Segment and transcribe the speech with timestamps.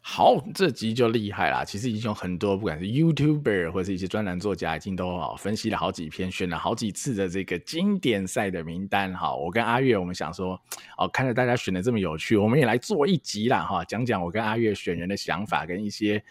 [0.00, 1.64] 好，这集就厉害啦！
[1.64, 9.12] 其实已经有很多，不管是 YouTuber 或是一些专栏作家，已经都分析了好几篇，选了好几次的这个经典赛的名单。
[9.14, 10.58] 哈，我跟阿月，我们想说，
[10.96, 16.22] 哦，看着大家选的这么有趣，我们也来做一集啦，哈，讲讲我跟阿月选人的想法跟一些。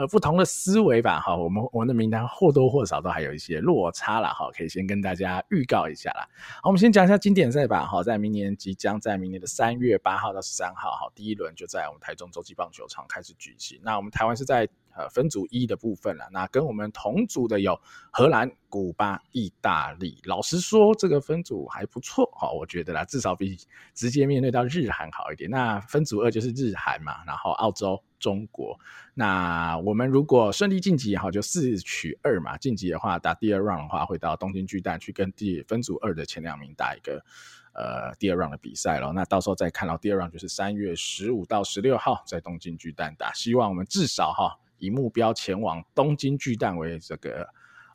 [0.00, 6.26] 呃，不同的思维吧，哈，我们我们的名单或多或少都还有一些落差了，哈，可以先跟大家预告一下啦。
[6.62, 13.78] 好，我们先讲一下经典赛吧，哈，在明年即将在明年的三月八号到十三号，哈，第一轮就在我们台中洲际棒球场开始举行。
[13.82, 14.66] 那我们台湾是在。
[14.96, 17.80] 呃，分组一的部分了，那跟我们同组的有
[18.10, 20.20] 荷兰、古巴、意大利。
[20.24, 23.56] 老实说，这个分组还不错哈，我觉得啦，至少比
[23.94, 25.48] 直接面对到日韩好一点。
[25.48, 28.78] 那分组二就是日韩嘛，然后澳洲、中国。
[29.14, 37.24] 那我们如果顺利晋级也好，就四取二嘛，晋级的话打第二 round 的话，会到东京巨蛋去跟第分组二的前两名打一个
[37.72, 39.12] 呃第二 round 的比赛咯。
[39.12, 44.56] 那到时候再看到第二 round 就是三月十五到十六号在东京巨蛋打，希望我们至少哈。
[44.78, 47.46] 以目标前往东京巨蛋为这个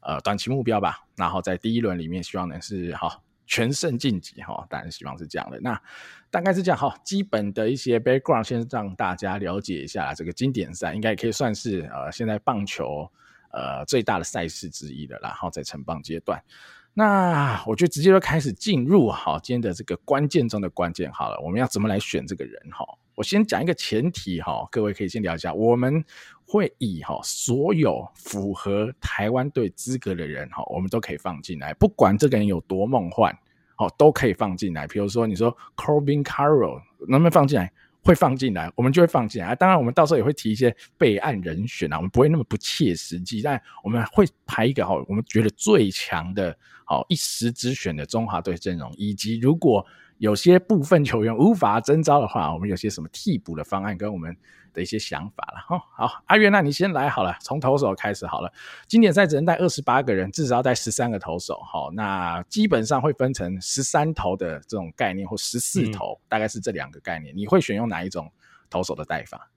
[0.03, 5.59] 呃短期目标吧，然后在第一轮里面希望能是哈全胜晋级哈，当然希望是这样的。
[5.61, 5.79] 那
[6.29, 13.09] 大概是这样哈，基本的一些 background 先让大家了解一下这个经典赛，应该也可以算是呃现在棒球
[13.51, 16.41] 呃最大的赛事之一的，然后在成棒阶段。
[16.97, 22.85] 那我就直接就开始进入哈今天的这个关键中的关键好了，我们要怎么来选这个人哈？
[23.15, 26.03] 我先讲一个前提哈，各位可以先聊一下我们。
[26.45, 33.35] 会以哈所有符合台湾队资格的人哈，我们都可以放进来，不管这个人有多梦幻，
[33.77, 34.87] 哦都可以放进来。
[34.87, 37.71] 比如说你说 Corbin Carroll 能不能放进来？
[38.03, 39.55] 会放进来，我们就会放进来。
[39.55, 49.83] 当然，我们到时候也会提一些备案人选啊，我们不会那么不切实际，但我们会排一个哈，我们觉得最强的好一时之选的中华队阵容，以及如果
[50.17, 54.35] 有些部分球员无法征召的话，我们有些什么替补的方案跟我们。
[54.75, 58.51] 的一些想法了哈，好，阿月，那你先来好了，从投手开始好了。
[58.87, 67.33] 经典赛只能带二十八个人，至少要带十三个投手，好，那基本上会分成十三投的这种概念，或十四投，大概是这两个概念。
[67.33, 68.29] 你会选用哪一种
[68.69, 69.49] 投手的带法？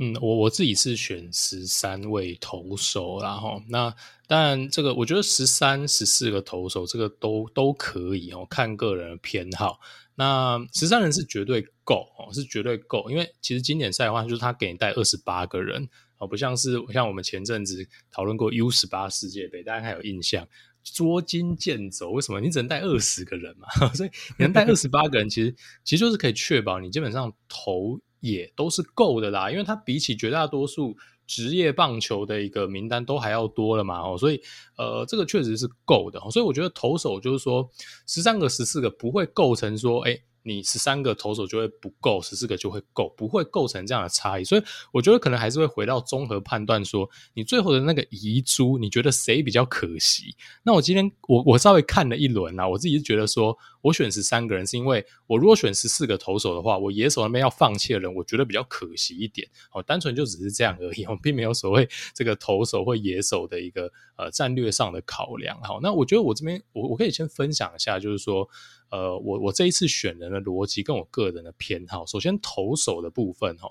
[0.00, 3.92] 嗯，我我自己是选十三位投手，然后那
[4.28, 9.80] 当然这个我觉得十三、十四个投手这个都都可以哦，看个人的偏好。
[10.14, 15.88] 那十三人是绝对够哦，是绝对够，因为其实经典赛的话，就是他给你带二十八个人
[16.18, 20.46] 哦，不像是像我们前阵子讨论过 U 十八世界杯，大家还有印象，
[20.84, 23.68] 捉襟见肘，为什么你只能带二十个人嘛？
[23.94, 25.54] 所以你能带二十八个人，其实
[25.84, 30.96] 其实就是可以确保你基本上投也都是够的啦，因为他比起绝大多数。
[31.28, 34.40] 职业棒球的一个名单都还要多了嘛，哦，所以
[34.78, 37.68] 呃，这个确实是够的，所以我觉得投手就是说
[38.06, 40.18] 十三个、十四个不会构成说，哎。
[40.48, 44.44] 你十三个投手就会不够，十四个就会够，不会构成这样的差异。
[44.44, 50.34] 所以我觉得可能还是会回到综合判断，说你最后的那个遗珠，你觉得谁比较可惜？
[50.62, 59.46] 那我今天我我稍微看了一轮啊，我自己是觉得说，我选十三个人是因为我如果选十四个投手的话，我野手那边要放弃的人，我觉得比较可惜一点。
[59.72, 65.60] 哦，单纯就只是这样而已，我并没有所谓 这个投手或野手的一个呃战略上的考量。
[65.62, 68.48] 好，那我觉得我这边我我可以先分享一下，就是说。
[68.90, 73.68] 呃，我我这一次选人的逻辑跟我个人的偏好，首先投手的部分哈，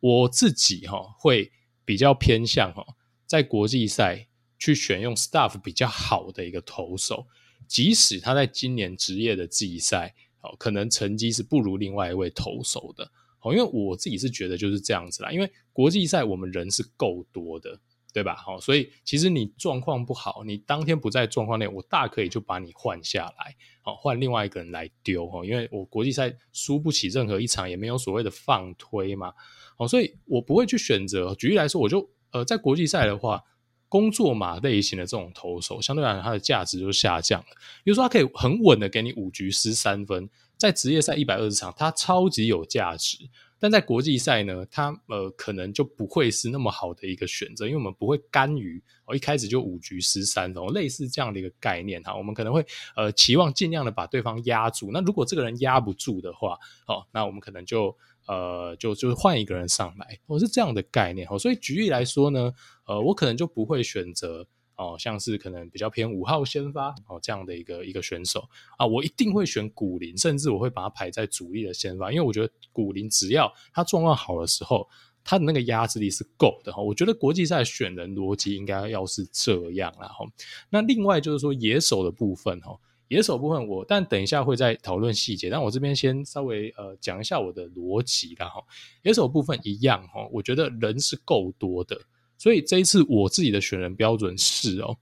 [0.00, 1.50] 我自己哈会
[1.84, 2.86] 比较偏向哈，
[3.26, 7.26] 在国际赛去选用 staff 比较好的一个投手，
[7.66, 13.10] 即使他在今年职业的季赛哦，可能成绩是不如另外一位投手的
[13.42, 17.80] 哦，因为我自己是觉得就是这样子啦，因为国际赛我们人是够多的。
[18.12, 18.34] 对吧？
[18.36, 29.32] 好，所以其实你状况不好，你当天不在状况内，我大可以就把你换下来，好，换另外一个人来丢哈，因为我国际赛输不起任何一场，也没有所谓的放推嘛，
[29.76, 31.34] 好，所以我不会去选择。
[31.34, 33.42] 举例来说，我就呃，在国际赛的话，
[33.88, 37.46] 工作马类型的这种投手，相对来讲它的价值就下降了。
[37.84, 43.18] 比如说，它可以很稳的给你五局失三分，在职业赛一百二十场，它超级有价值。
[43.60, 52.64] 但在国际赛呢，它呃可能就不会是那么好的一个选择，因为我们不会甘于哦一开始就五局失三分，类似这样的一个概念哈，我们可能会
[52.96, 54.90] 呃期望尽量的把对方压住。
[54.90, 57.94] 那如果这个人压不住的话，哦，那我们可能就
[58.26, 61.38] 呃就就换一个人上来，哦是这样的概念哦。
[61.38, 62.52] 所以举例来说呢，
[62.86, 64.46] 呃我可能就不会选择。
[64.80, 68.48] 哦，像是可能比较偏五号先发哦这样的一个一个选手
[68.78, 74.88] 啊，我一定会选古林，甚至我会把他排在主力的先发，因为我觉得古林只要他状况好的时候，
[75.22, 76.80] 他的那个压制力是够的哈。
[76.80, 80.24] 我觉得国际赛选人逻辑应该要是这样啦哈。
[80.70, 82.78] 那另外就是说野手的部分哈，
[83.08, 88.62] 野手部分我但等一下会再讨论细节，但我这边先稍微呃讲一下我的逻辑啦哈。
[89.02, 92.00] 野手部分一样哈，我觉得人是够多的，
[92.40, 94.96] 所以这一次我自己的选人标准是哦，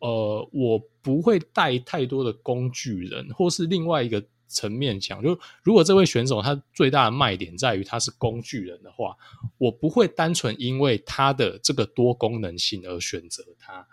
[0.00, 4.22] 呃，我不会带太多的工具人，或是另外一个。
[4.52, 9.16] 层面讲，就如果这位选手他最大的卖点在于他是工具人的话，
[9.58, 13.86] 我不会单纯因为他的这个多功能性而选择他。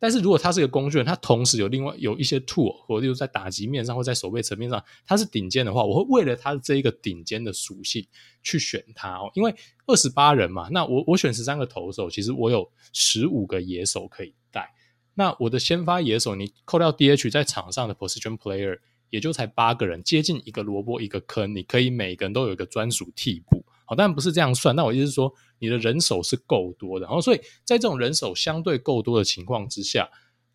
[0.00, 8.04] 但是如果他是一个工具人，他同时有另外有一些 tool，或者在打击面上或在守备层面上他是顶尖的话，我会为了他的这一个顶尖的属性
[8.42, 9.30] 去选他哦。
[9.34, 9.54] 因为
[9.86, 14.72] 二十八人嘛，那我我选十三个投手，其实我有十五个野手可以带。
[15.14, 18.78] 那我的先发野手，你扣掉 DH 在场上的 position player。
[19.10, 24.76] 也就才八个人，接近一个萝卜一个坑，你可以每个人都有一个专属替补，好，当然不是这样算。
[24.76, 30.08] 那我意思是说，你的人手是够多的，然后所以在这种人手相对够多的情况之下，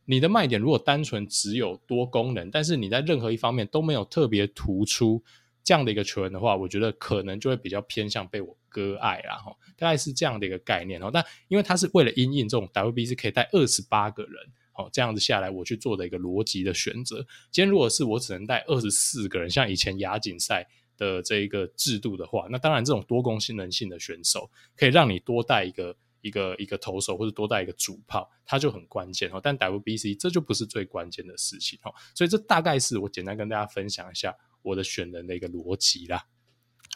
[0.05, 5.21] 你的卖点如果单纯只有多功能，但是你在任何一方面都没有特别突出
[5.65, 11.09] 这样的一个球员的话，我觉得可能就会比较偏向被我割爱啦，哈，大概是这样的一个概念哦。
[11.11, 14.33] 但因为他是为了因应这种 WBC 可以带二十八个人。
[14.77, 17.25] 好，这样子下来，我去做的一个逻辑的选择。
[17.49, 20.67] 今天如果是我只能带二十四个人，像以前亚锦赛
[20.97, 29.39] 的这一个制度的话，那当然这种多功能性的选手可以让你多带一个一个一个投手或者多带一个主炮，它就很关键哦。
[29.42, 31.94] 但 WBC 这就不是最关键的事情哦。
[32.13, 36.25] 所以这大概是我简单跟大家分享一下我的选人的一个逻辑啦。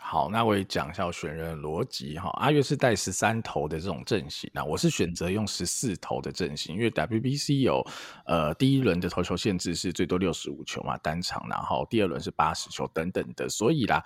[0.02, 2.30] 好，那我也讲一下我选人的逻辑哈。
[2.40, 7.86] 阿月是带十三投的这种阵型，那我是选择用十四投的阵型，因为 WBC 有
[8.26, 14.04] 呃第一轮的投球限制是最多六十五球嘛单场，然后第二轮是八十球等等的，所以啦。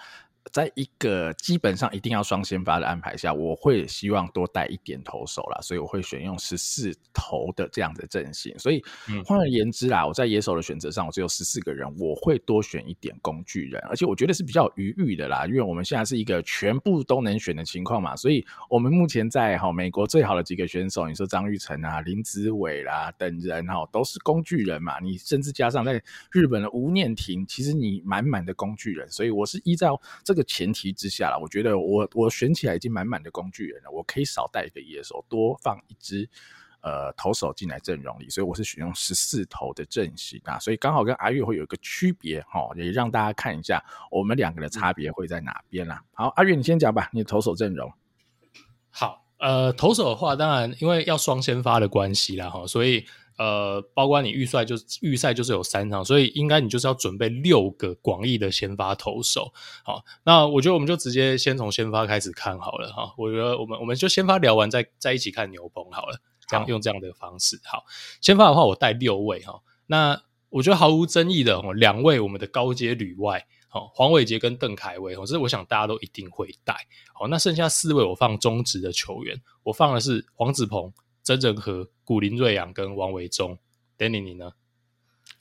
[0.52, 8.54] 在一个基本上一定要双先发的安排下，我会希望多带一点投手啦，所以我会选用十四投的这样的阵型。
[8.60, 8.84] 所以
[9.26, 30.33] 换而言之啦，我在野手的选择上，我只有十四个人，我会多选一点工具人，而且我觉得是比较有余裕的啦，因为我们现在是一个全部都能选的情况嘛，所以我们目前在哈美国最好的几个选手，你说张玉成啊、林子伟啦等人哈，都是工具人嘛，你甚至加上在日本的吴念庭，其实你满满的工具人，所以我是依照这。
[30.34, 36.28] 这个前提之下啦，我觉得我我选起来已经满满的工具人了，我可以少带一个野手，多放一支
[36.82, 46.02] 呃投手进来阵容里，所以我是选用十四投的阵型啊，所以刚好跟阿月会有一个区别哈，也让大家看一下我们两个的差别会在哪边啦。
[46.14, 47.94] 好，阿月你先讲吧，你的投手阵容。
[48.90, 53.06] 好，呃，投手的话，当然因为要双先发的关系啦哈，所以。
[53.38, 59.52] 呃，包括你预赛就是预赛就是有三场，所以应该你就是要准备六个广义的先发投手。
[59.84, 63.14] 好，那我觉得我们就直接先从先发开始看好了哈。
[63.18, 67.60] 我觉得我们我们就先发聊完再再一起看牛棚好了，这样用这样的方式。
[67.66, 67.86] 好，
[68.22, 69.62] 先发的话我带六位哈。
[69.88, 76.76] 那我觉得毫无争议的哦，两位我们的高阶旅外，好，黄伟杰跟邓凯威，哦，这是我想大家都一定会带。
[77.14, 80.94] 好，那剩下四位我放中职的球员，我放的是黄子鹏。
[81.24, 83.58] 曾仁和、古林瑞阳跟王维忠
[83.98, 84.52] ，Danny 你呢？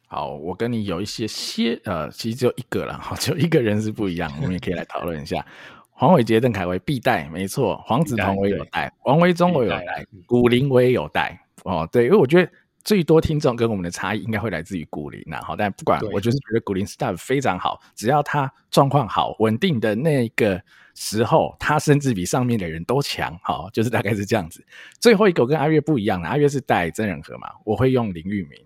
[0.07, 5.45] 好，我跟你有一些些呃，其实只有一个了，哈， 只有一个人是不一样，我们也可以来讨论一下。
[5.91, 7.77] 黄伟杰、邓凯威必带，没错。
[7.85, 11.39] 黄子彤我也有带，王维忠我有带，古林我也有带。
[11.65, 12.53] 哦，对，因为我觉得
[12.85, 20.63] 最多听众跟我们的差异应该会来自于古林呐，好，但不管，我就是觉得古林 staff 非常好，只要他状况好、稳定的那个。
[20.95, 24.65] 时候，他甚至比上面的人都强，好，就是大概是这样子。
[25.01, 28.59] 最后一个我跟阿月不一样，阿月是带真人和嘛，我会用林玉明。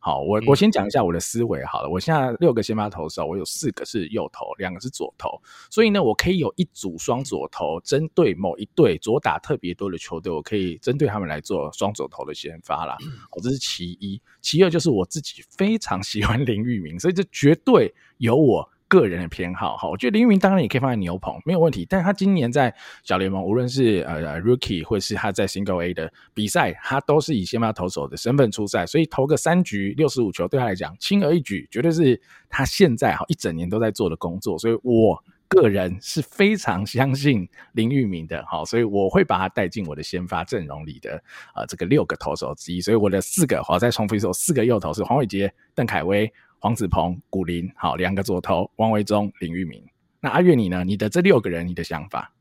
[0.00, 1.88] 好，我我先讲一下我的思维好了。
[1.88, 12.98] 我现在六个先发投手，我有四个是右投，两个是左投，所以呢，我可以有一组双左投，针对某一队左打特别多的球队，我可以针对他们来做双左投的先发啦。
[13.30, 18.70] 好，这是其一，其二就是我自己非常喜欢 林玉明，所以这绝对有我。
[18.94, 21.84] 个人的偏好哈，我觉得林玉明当然也可以放在牛棚，没有问题。
[21.90, 22.72] 但是他今年在
[23.02, 34.56] 小联盟，无论是呃 Rookie 或是他在 Single A 的比赛，他都是以先发投手的身份出赛，所以投个三局六十五球对他来讲轻而易举，绝对是他现在哈一整年都在做的工作。
[34.56, 41.20] 所以我个人是非常相信林玉明的，好，所以我会把他带进我的先发阵容里的
[41.56, 42.80] 呃这个六个投手之一。
[42.80, 46.32] 所以我的四个，好再重复一次，四个右投是黄伟杰、邓凯威。
[46.64, 49.84] 黄子鹏、古林，好，两个左投，王维中、林玉明。
[50.20, 50.82] 那阿月你呢？
[50.82, 52.32] 你的这六个人，你的想法？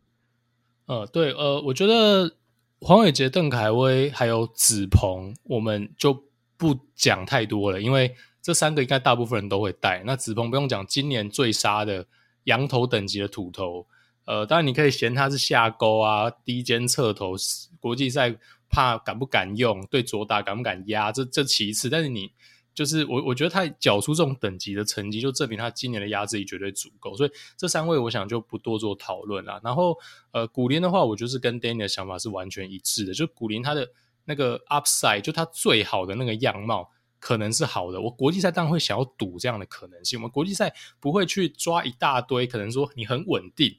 [0.85, 2.37] 呃，对，呃，我觉得
[2.79, 6.23] 黄伟杰、邓凯威还有子鹏，我们就
[6.55, 10.01] 不讲太多了，因为这三个应该大部分人都会带。
[10.05, 12.07] 那子鹏不用讲，今年最杀的
[12.45, 13.85] 羊头等级的土头，
[14.23, 17.33] 呃，当然你可以嫌他是下钩啊，低肩侧头，
[17.81, 18.33] 国际赛
[18.69, 21.89] 怕敢不敢用，对左打敢不敢压，这这其次。
[21.89, 22.31] 但是你
[22.73, 27.15] 就是我，我觉得他缴出这种等级的成绩，就证明他今年的压制力绝对足够。
[27.15, 29.61] 所以这三位我想就不多做讨论了。
[29.63, 29.97] 然后
[30.31, 33.13] 呃，古林的话，我就是跟 Danny 的想法是完全一致的。
[33.13, 33.89] 就古林他的
[34.25, 36.89] 那个 upside，就他最好的那个样貌。
[37.19, 40.19] 可能是好的，我国际赛当然会想要赌这样的可能性。
[40.19, 43.73] 我们国际赛不会去抓一大堆，可能说你很稳定，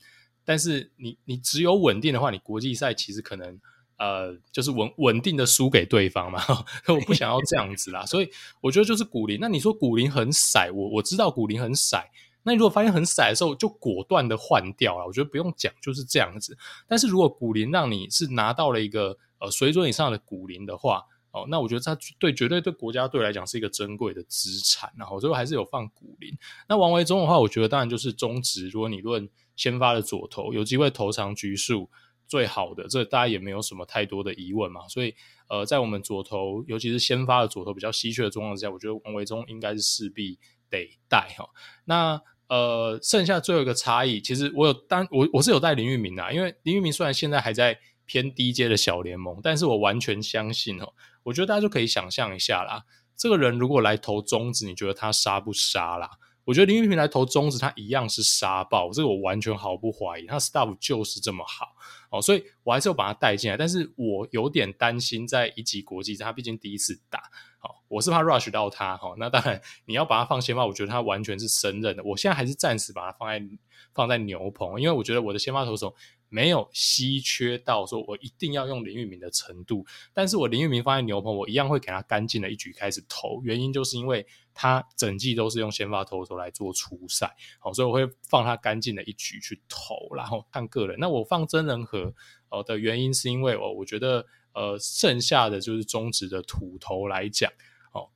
[0.47, 3.61] 但是你你只有稳定的话，你国际赛其实可能
[3.99, 6.43] 呃就是稳稳定的输给对方嘛。
[6.89, 8.29] 我不想要这样子啦，所以
[8.61, 9.39] 我觉得就是古林。
[9.41, 12.03] 那你说古林很骰，我我知道古林很骰。
[12.47, 15.07] 那你如果发现很骰的时候，就果断的换掉了。
[15.07, 16.59] 我觉得不用讲，就是这样子。
[16.87, 26.37] 但是如果古林让你是拿到了一个呃水准以上的古林的话，哦，那我觉得他对绝对对国家队来讲是一个珍贵的资产，然后最后还是有放古林。
[26.69, 28.69] 那王维中的话，我觉得当然就是中职。
[28.69, 31.89] 如果你论先发的左投，有机会投长局数
[32.27, 34.89] 最好的，这大家也没有什么太多的疑问嘛。
[34.89, 35.15] 所以，
[35.49, 40.39] 呃，在我们左投，尤其是先发的左投比较稀缺的状况之下，我觉得王维忠应该是势必
[40.69, 41.49] 得带哈。
[41.85, 50.93] 那呃，剩下最后一个差异，其实我有当我我是有带林玉明的，因为林玉明虽然现在还在偏低阶的小联盟，但是我完全相信哦。
[51.23, 52.85] 我觉得大家就可以想象一下啦，
[53.17, 56.11] 这个人如果来投中子，你觉得他杀不杀啦？
[56.45, 61.74] 我觉得林玉平来投中子，他一样是杀爆，这个我完全毫不怀疑，他 staff 就是这么好
[62.15, 67.21] 哦，所以我还是要把他带进来，但是我有点担心在一级国际，他毕竟第一次打，
[67.59, 69.15] 好，我是怕 rush 到他哈。
[69.19, 72.05] 那当然你要把他放先发，我觉得他完全是胜任的。
[72.05, 73.45] 我现在还是暂时把他放在
[73.93, 75.93] 放在牛棚，因为我觉得我的先发投手。
[76.29, 83.41] 没有稀缺到说我一定要用林玉明的程度，但是我林玉明放在牛棚，我一样会给他干净的一局开始投。
[83.45, 90.97] 原因就是因为他整季都是用先发投手来做出赛，好，所以我会放他干净的一局去投，然后看个人。
[90.99, 92.13] 那我放真人和
[92.49, 97.51] 呃的原因是因为我我觉得呃剩下的就是中职的土头来讲
[97.93, 98.09] 哦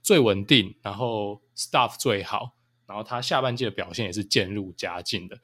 [0.00, 2.54] 最稳定，然后 staff 最好，
[2.86, 5.38] 然后他下半季的表现也是渐入佳境的。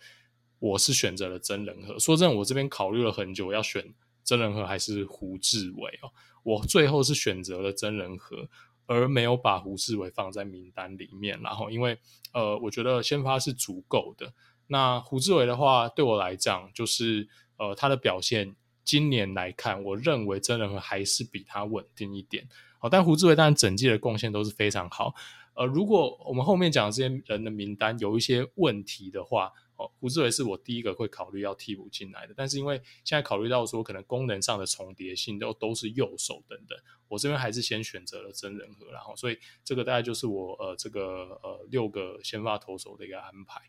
[0.60, 1.98] 我是选择了真人和。
[1.98, 6.12] 说真的，我这边考虑了很久，要选真人和还是胡志伟哦。
[6.44, 8.48] 我最后是选择了真人和，
[8.86, 11.40] 而没有把胡志伟放在名单里面。
[11.42, 11.98] 然后，因为
[12.32, 14.32] 呃，我觉得先发是足够的。
[14.68, 22.48] 那胡志伟的话，对我来讲，就是呃，他的表现今年来看，我认为真人和还是比他稳定一点。
[22.78, 25.14] 好，但胡志伟当然整季的贡献都是非常好。
[25.54, 29.52] 呃，如果我们后面讲这些人的名单有一些问题的话，
[29.98, 43.60] 胡志伟是我第一个会考虑要替补进来的，但是因为现在考虑到说可能功能上的重叠性都都是右手等等，我这边还是先选择了真人和，然后所以这个大概就是我呃这个呃六个先发投手的一个安排。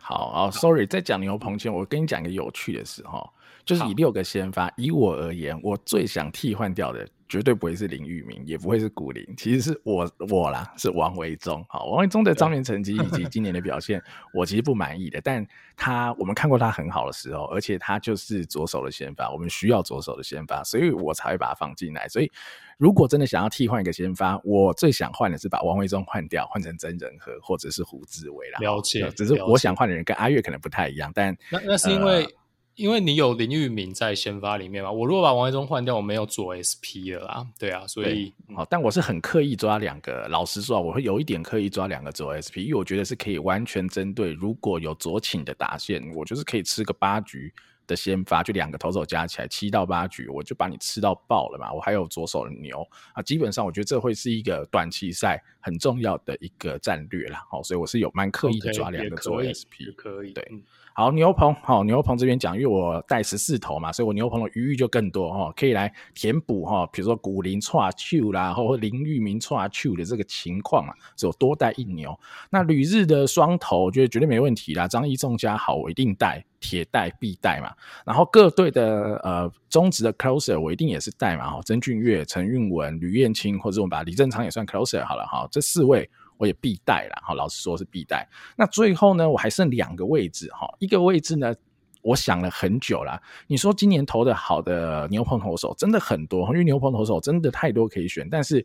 [0.00, 3.28] 好啊，sorry，在讲牛棚前，我跟你讲一个有趣的事哈，
[3.64, 7.08] 就是以六个先发，以我而言，我最想替换掉的。
[7.28, 11.64] 绝对不会是林玉明，也不会是古林，其实是我我啦，是王维忠。
[11.68, 15.20] 好，王维忠的账面成绩以及 今年的表现，我其实不满意的。
[15.20, 22.08] 但他我们看过他很好的时候，而且他就是左手的先发，我们需要左手的先发，所以我才会把他放进来。
[22.08, 22.30] 所以
[22.78, 28.58] 如果真的想要替换一个先发，我最想换的是把王维忠换掉，换成曾仁和或者是胡志伟啦。
[28.60, 32.24] 了解，只是我想换的人跟阿月可能不太一样，但那那是因为。
[32.24, 32.30] 呃
[32.78, 47.52] 因为你有林玉敏在先发里面嘛，我如果把王维中换掉，我没有左 SP 了啦，对啊，所以好，但我是很刻意抓两个，老实说，我会有一点刻意抓两个左 SP，因为我觉得是可以完全针对如果有左倾的打线，我就是可以吃个八局
[47.88, 60.62] 的先发，就两个投手加起来七到八局，我就把你吃到爆了嘛，我还有左手的牛啊，基本上我觉得这会是一个短期赛很重要的一个战略啦，好，所以我是有蛮刻意的抓两个左 SP，可以，可以对。
[60.98, 72.18] 好，牛棚好，牛棚这边讲，因为我带十四头嘛，所以我牛棚的余裕就更多哈，可以来填补哈，比如说古林错球啦，或林玉明错球的这个情况啊，所以我多带一牛。
[72.50, 77.72] 那旅日的双头，我觉得绝对没问题啦，张一仲加好，我一定带，铁带必带嘛。
[78.04, 86.10] 然后各队的呃中职的 closer，我一定也是带嘛哈，曾俊岳、陈韵文、吕彦青，或者我们把李正昌也算 closer 好了哈，这四位。
[86.38, 88.26] 我也必带了哈，老实说是必带。
[88.56, 91.54] 那最后呢，我还剩两个位置哈，一个位置呢，
[92.00, 93.20] 我想了很久啦。
[93.48, 98.26] 你说今年投的好的牛棚投手真的很多，因为牛棚投手真的太多可以选。
[98.30, 98.64] 但是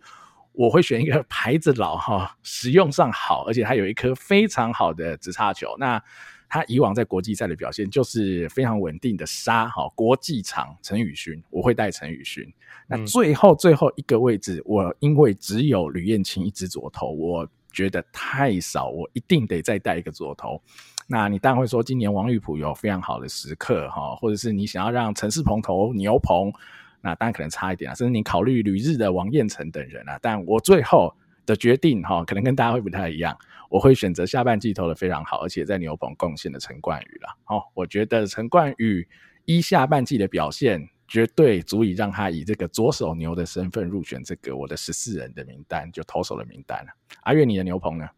[0.52, 5.76] 我会选一个牌子老哈，使用上好，而且他有一颗非常好的直叉球。
[5.80, 6.02] 那
[6.48, 12.48] 他以往在国际赛的表现就是非常稳定的杀哈，国际场陈宇勋，我会带陈宇勋。
[12.86, 17.50] 那最后最后一个位置，我因为只有吕彦青一支左投，我。
[17.74, 20.62] 觉得太少，我一定得再带一个左投。
[21.08, 26.54] 那你当然会说，今年王玉普有非常好的时刻哈，或者是你想要让陈世鹏投牛棚，
[27.02, 30.18] 那当然可能差一点啊，甚至你考虑旅日的王彦辰等人啊。
[30.22, 31.14] 但我最后
[31.46, 33.38] 的决定哈，可能跟大家会不太一样，
[33.70, 37.38] 我会选择下半季投的非常好，而且在牛棚贡献的陈冠宇了。
[37.48, 39.06] 哦，我觉得陈冠宇
[39.44, 40.88] 一下半季的表现。
[41.14, 46.92] 绝对足以让他以这个左手牛的身份入选这个我的十四人的名单，就投手的名单了。
[47.22, 48.10] 阿月，你的牛棚呢？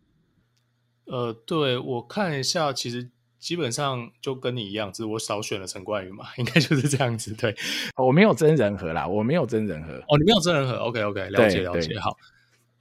[1.04, 7.34] 呃，对，我看一下，其实基本上就跟你一样，只是我少选了陈冠宇嘛， 应该就是这样子。
[7.34, 7.54] 对，
[7.98, 9.96] 我没有真人和啦，我没有真人和。
[10.08, 12.16] 哦，你没有真人和？OK OK，了解了解，好。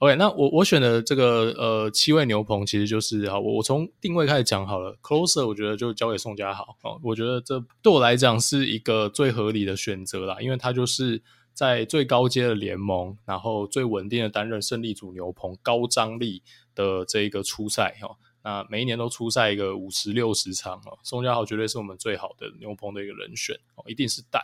[0.05, 11.23] OK，那我我选的这个呃七位牛棚其实就是啊，我我从定位开始讲好了，closer 我觉得就交给宋佳好哦，我觉得这对我来讲是一个最合理的选择啦，因为他就是
[11.55, 16.43] 在最高阶的联盟，然后最稳定的担任胜利组牛棚高张力
[16.75, 18.15] 的这一个初赛哈。
[18.45, 24.39] 那每一年都出赛一个五十六十场哦，宋家豪绝对是我们最好的牛棚的一个人选哦，一定是带。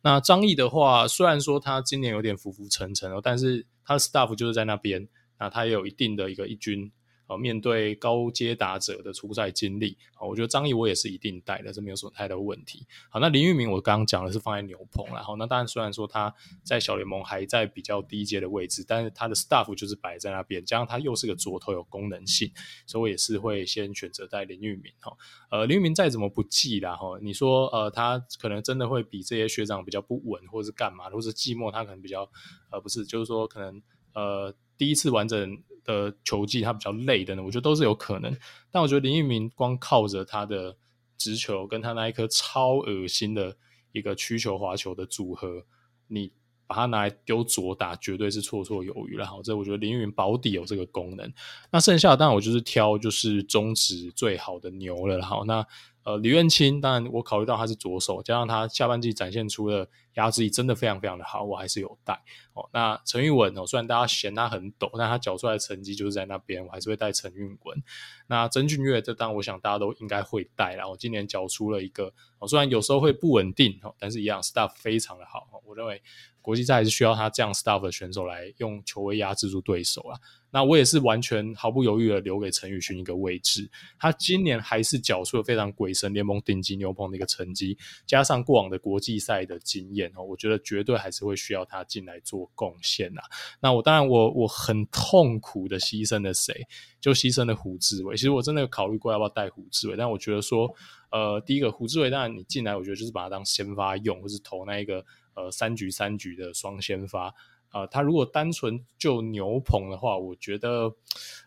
[0.00, 5.06] 那张毅的话，虽然说他今年有点浮浮沉沉哦，但是他的 staff 就是在那边，
[5.38, 6.90] 那他也有一定的一个一军。
[7.38, 12.86] 面对高阶打者的出赛经历，我觉得张毅我也是一定带的，这没有什么太大的问题。
[13.08, 22.52] 好，那林玉明我刚刚讲的是放在牛棚，然后那当然虽然说他在小联盟还在比较低阶的位置，但是他的 staff 就是摆在那边，加上他又是个左投有功能性，
[22.86, 25.16] 所以我也是会先选择带林玉明哈。
[25.50, 32.30] 呃，林玉明再怎么不济啦哈，你说呃他可能真的会比这些学长比较不稳，或者是干嘛，或者是寂寞他可能比较
[32.70, 35.62] 呃不是，就是说可能呃第一次完整。
[35.84, 38.36] 的球技他比较累的呢，我觉得都是有可能。
[38.70, 40.76] 但我觉得林玉明光靠着他的
[41.16, 43.56] 直球跟他那一颗超恶心的
[43.92, 45.64] 一个曲球滑球的组合，
[46.08, 46.32] 你
[46.66, 49.26] 把它拿来丢左打，绝对是绰绰有余了。
[49.26, 51.32] 好，这我觉得林玉明保底有这个功能。
[51.70, 55.22] 那剩下的当然我就是挑就是中指最好的牛了。
[55.22, 55.66] 好，那。
[56.04, 62.22] 呃，李彦青，当然我考虑到他是左手，加上他下半季展现出的压制力真的非常非常的好，我还是有带
[62.54, 62.68] 哦。
[62.72, 67.82] 那陈玉文哦，虽然大家嫌他很抖，但他缴出来的成绩就是在那边，我还是会带陈玉文。
[68.26, 76.02] 那曾俊岳，这当然我想大家都应该会带，然后今年缴出了一个哦，虽然有时候会不稳定哦，但是一样 staff 非常的好，我认为。
[76.42, 80.18] 国际赛还是需要他这样 staff 的选手来用球威压制住对手啊。
[80.52, 83.68] 那我也是完全毫不犹豫的留给陈宇勋一个位置。
[83.98, 93.22] 他今年还是缴出了非常鬼神联盟顶级牛棚的一个成绩，加上过往的国际赛的经验哦，我觉得绝对还是会需要他进来做贡献呐。
[93.60, 96.66] 那我当然我我很痛苦的牺牲了谁？
[97.00, 98.14] 就牺牲了胡志伟。
[98.14, 100.72] 其实我真的有考虑过要不要带胡志伟，但我觉得说，
[101.10, 105.04] 呃，第一个胡志伟当然你进来，我觉得就是把他当先发用，或是投那一个。
[105.34, 107.34] 呃，三局三局的双先发，
[107.72, 110.94] 呃，他如果单纯就牛棚的话，我觉得，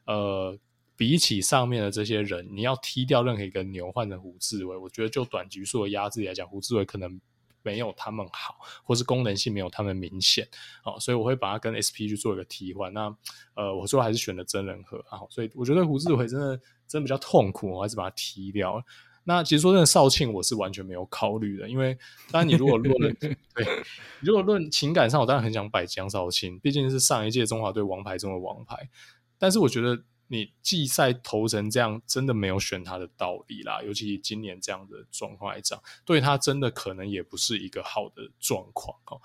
[0.05, 0.57] 呃，
[0.95, 7.19] 比起上面的这些人，你要踢掉任何一个牛换成胡志伟，我觉得就短局数的压制来讲，胡志伟可能
[7.61, 10.47] 没有他们好，或是功能性没有他们明显，
[10.83, 12.93] 哦，所以我会把它跟 SP 去做一个替换。
[12.93, 13.15] 那，
[13.55, 18.83] 呃，我说还是选了真人和啊，所以我觉得胡志伟真的真比较痛苦，我还是把它踢掉了。
[19.27, 21.97] 那其实说真的，少庆我是完全没有考虑的，因为
[22.31, 23.35] 当然你如果论 对，
[24.21, 28.87] 如果论情感上，我当然很想摆江少庆，毕竟是上一届中华队王牌中的王牌。
[29.39, 33.81] 但是我觉得你季赛投成这样，真的没有选他的道理啦。
[33.81, 39.19] 尤其今年这样的状况来讲，对他真的可能也不是一个好的状况哦。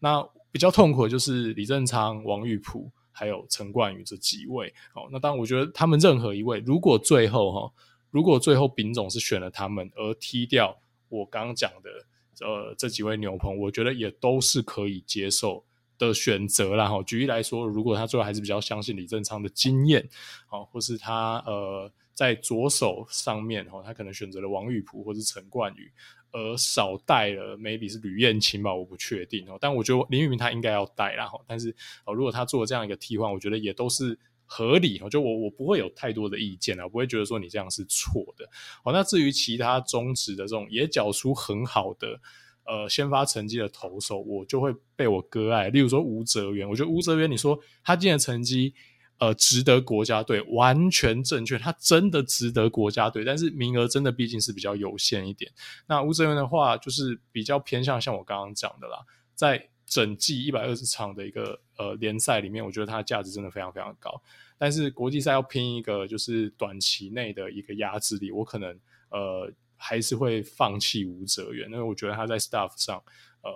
[0.00, 5.08] 那比较痛苦的就是李正昌、王玉普还有陈冠宇这几位哦。
[5.12, 7.72] 那当然，我觉得他们任何一位，如果最后哈。
[8.14, 15.64] 如果最后丙总是选了他们，而踢掉我刚刚讲的呃这几位牛棚，我觉得也都是可以接受
[15.98, 16.88] 的选择啦。
[16.88, 20.08] 哈，举例来说，如果他最后还是比较相信李正昌的经验，
[20.46, 25.90] 好，或是他呃在左手上面哈，他可能选择了王玉普或是陈冠宇，
[26.30, 29.58] 而少带了 maybe 是吕彦青吧，我不确定哦。
[29.60, 31.26] 但我觉得林玉明他应该要带啦。
[31.26, 31.74] 哈，但是
[32.04, 34.16] 哦如果他做了这样一个替换，我觉得也都是。
[34.56, 38.48] 合理，就我我不会有太多的意见啊，我不会觉得说你这样是错的。
[38.84, 42.20] 好，那至于其他中职的这种也缴出很好的
[42.64, 45.70] 呃先发成绩的投手，我就会被我割爱。
[45.70, 48.72] 例如说吴哲源，我觉得吴哲源，你说他今年成绩
[49.18, 55.50] 呃值得国家队，完全正确，他真的值得国家队，但是名额真的毕竟是比较有限一点。
[55.88, 58.98] 那吴哲源的话，就是比较偏向像我刚刚讲的啦，
[59.34, 59.70] 在。
[59.86, 64.20] 整季一百二十场的一个呃联赛里面，我觉得它的价值真的非常非常高。
[64.56, 68.78] 但是国际赛要拼一个就是短期内的一个压制力，我可能
[69.10, 72.96] 呃还是会放弃吴哲源，因为我觉得他在 staff 上
[73.42, 73.50] 呃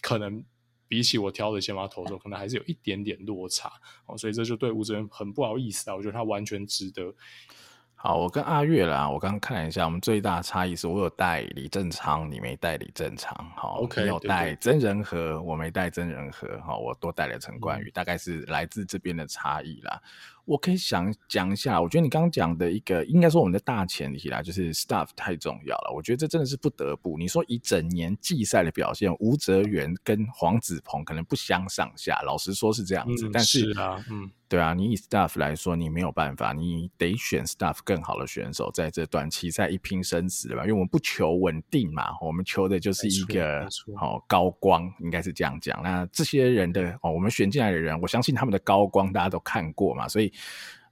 [0.00, 0.42] 可能
[0.88, 3.70] 比起我挑的先发投手，可能还是有一点点落差
[4.06, 5.94] 哦，所以这就对吴哲源很不好意思啊。
[5.94, 7.14] 我觉得他完全值得
[8.00, 13.36] 好，我跟阿月啦，我刚刚看了一下，我们最大的差异是我有带李正昌，你没带李正昌。
[13.56, 16.60] 好，OK，你有带曾仁和，我没带曾仁和。
[16.60, 20.00] 好，我多带了陈冠宇，嗯，大概是来自这边的差异啦。
[20.48, 25.92] 我可以想讲一下，我觉得你刚刚讲的一个，应该说我们的大前提啦，就是 staff 太重要了。
[25.94, 27.18] 我觉得这真的是不得不。
[27.18, 33.28] 你说一整年季赛的表现，吴哲源跟黄子鹏可能不相上下，老实说是这样子。
[33.28, 40.62] 嗯、但是，是啊，嗯，对啊，你以 staff 来说，你没有办法，你得选 staff 更好的选手，在这短期赛一拼生死，对吧？
[40.62, 45.80] 因为我们不求稳定嘛，我们求的就是一个好、哦、高光，应该是这样讲。
[45.82, 50.32] 那这些人的哦，我们选进来的人，我相信他们的高光大家都看过嘛，所以。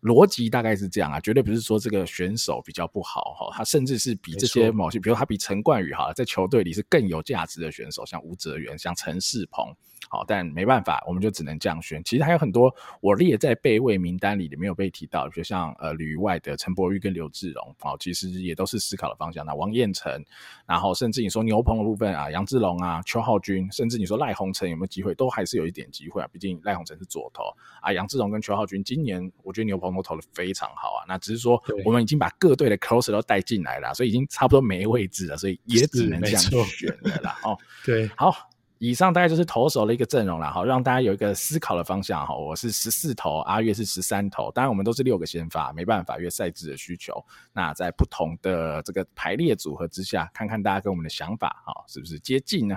[0.03, 9.75] 逻辑大概是这样啊，绝对不是说这个选手比较不好哈，他甚至是比这些某些，比如他比陈冠宇哈，在球队里是更有价值的选手，像吴哲源，像陈世鹏。
[10.09, 12.03] 好，但没办法，我们就只能这样选。
[12.05, 19.45] 其实还有很多我列在备位名单里的没有被提到，比如像呃旅外的陈柏宇跟刘志荣，好，其实也都是思考的方向。
[19.45, 20.25] 那王彦辰，
[20.65, 26.29] 然后甚至你说牛棚的部分啊，杨志龙啊、邱浩军，甚至你说赖鸿成有没有机会，都还是有一点机会啊。
[26.33, 27.43] 毕竟赖鸿成是左投
[27.81, 31.05] 啊，杨志龙跟邱浩军今年我觉得牛棚都投的非常好啊。
[31.09, 37.39] 那只是说我们已经把各队的 closer 都带进来了，所以已经差不多没位置了，所以也只能这样选了啦。
[37.43, 38.35] 哦， 对，好。
[38.79, 42.37] 以上大概就是投手的一个阵容了，好，让大家有一个思考的方向哈。
[42.37, 47.25] 我是十四投，阿月是十三投，当然我们都是六个先发，没办法，因为赛制的需求。
[47.55, 52.77] 那在不同的这个排列组合之下，看看大家跟我们的想法哈，是不是接近呢？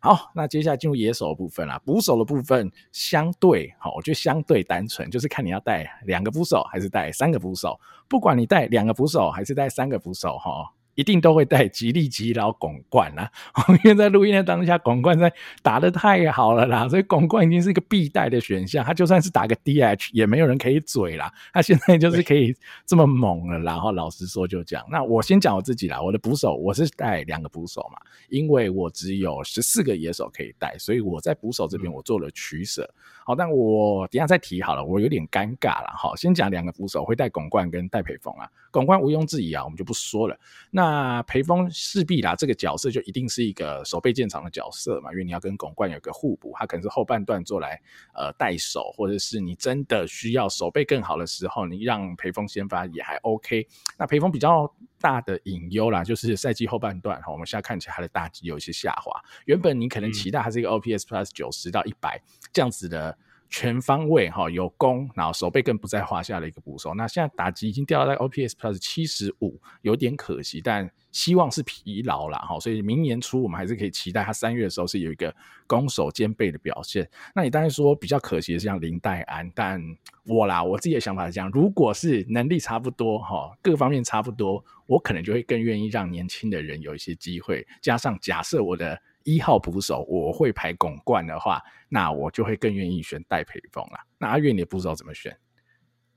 [0.00, 7.78] 好，那接下来进入野手的部分啦，捕手的部分相对好，我觉得相对单纯，就是看你要带两个捕手还是带三个捕手，
[8.08, 10.72] 不管你带两个捕手还是带三个捕手哈。
[10.94, 13.30] 一定都会带吉利吉老巩冠啦，
[13.84, 18.84] 因为在录音的当下，巩冠在打的太好了啦，所以巩冠已经是一个必带的选项。
[18.84, 21.32] 他就算是打个 DH，也没有人可以嘴啦。
[21.52, 22.54] 他现在就是可以
[22.86, 24.84] 这么猛了，然后老实说就这样。
[24.90, 32.88] 那我先讲我自己啦，我的捕手我是带两个捕手嘛，因为我只有十四个野手可以带，所以我在捕手这边我做了取舍。
[33.24, 35.92] 好，但我等下再提好了，我有点尴尬了。
[35.96, 40.38] 好，先讲两个扶手会带巩冠跟戴培峰啊，巩冠毋庸置疑啊，我们就不说了。
[40.70, 47.80] 那培峰势必啦，这个角色就一定是一个守备建长的角色嘛，因为你要跟巩冠有个互补，他可能是后半段做来
[48.14, 53.66] 呃带手，或者是你真的需要守备更好的时候，你让培峰先发也还 OK。
[53.98, 54.68] 那培峰比较
[55.00, 59.12] 大的隐忧啦，就是赛季后半段哈，我们现在看起来他的打击有一些下滑，
[59.44, 62.20] 原本你可能期待他是一个 OPS Plus 九十到一百
[62.52, 63.16] 这样子的。
[63.52, 66.94] 全方位哈有攻，然后守备更不在话下的一个捕手。
[66.94, 72.58] 那现在打击已经掉到在 OPS Plus 七十五，有点可惜，但希望是疲劳了哈。
[72.58, 75.32] 所以明年初我们还是可以期待他三月的时候是有一个
[75.66, 77.06] 攻守兼备的表现。
[77.34, 79.78] 那你当然说比较可惜的是像林黛安，但
[80.24, 87.66] 我啦我自己的想法是这样：如果是能力差不多哈，各方面差不多，我可能就会更愿意让年轻的人有一些机会。
[87.82, 88.98] 加上假设我的。
[89.24, 93.98] 一号捕手我会排巩冠的话，那我就会更愿意选戴培峰了。
[94.18, 95.38] 那阿月你的捕手怎么选？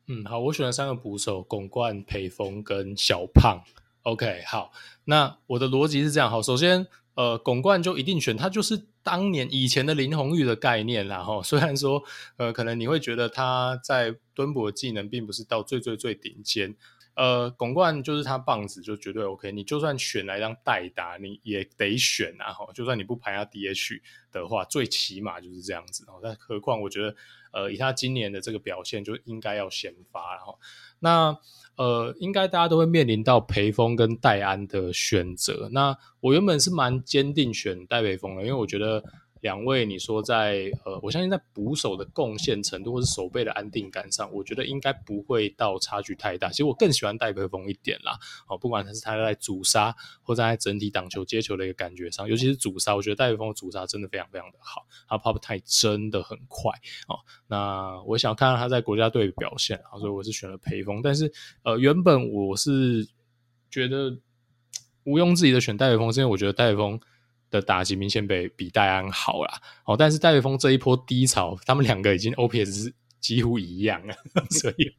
[0.08, 3.64] 嗯，好，我选了三个捕手：巩冠、培峰跟小胖。
[4.04, 4.72] OK，好，
[5.06, 6.30] 那我的逻辑是这样。
[6.30, 11.24] 好，首先，呃，巩冠就一定选，他就是当年以前的林泓育的概念啦。
[11.24, 12.04] 哈， 虽然说，
[12.38, 16.76] 呃，可能你会觉得他在蹲捕的技能并不是到最最最顶尖。
[17.16, 22.52] 呃，巩冠就是他棒子就绝对 OK，你就算选来当代打，你也得选啊！
[22.52, 24.02] 哈，就算你不排他 DH
[24.32, 26.20] 的话，最起码就是这样子哦。
[26.22, 27.16] 但何况我觉得，
[27.52, 30.36] 呃，以他今年的这个表现，就应该要先发。
[30.36, 30.60] 然后，
[31.00, 31.38] 那
[31.78, 35.70] 呃，应该大家都会面临到培峰跟戴安的选择。
[35.72, 39.04] 那我原本是蛮坚定选戴培峰的，因为我觉得。
[39.46, 46.50] 两位，你说在呃，我相信在捕手的贡献程度或是守备的安定感上，我觉得应该不会到差距太大。
[46.50, 48.18] 其实我更喜欢戴培峰一点啦，
[48.50, 56.72] 哦，不管他是他在阻杀或在整体挡球接球的一个感觉上，尤其是阻杀，我觉得戴培峰的阻杀真的非常非常的好，他跑不太真的很快
[57.08, 57.20] 哦。
[57.46, 61.04] 那我想看到他在国家队的表现，所以我是选了培峰。
[61.04, 61.32] 但是
[61.62, 63.08] 呃，原本我是
[63.70, 64.18] 觉得
[65.06, 67.00] 毋庸置疑的选戴培峰，是因为我觉得戴培峰。
[67.50, 72.94] 的打击明显比比戴安好啦，哦，但是戴维峰这一波低潮，他们两个已经 OPS 是
[73.26, 74.16] 几乎一样啊，
[74.52, 74.94] 所以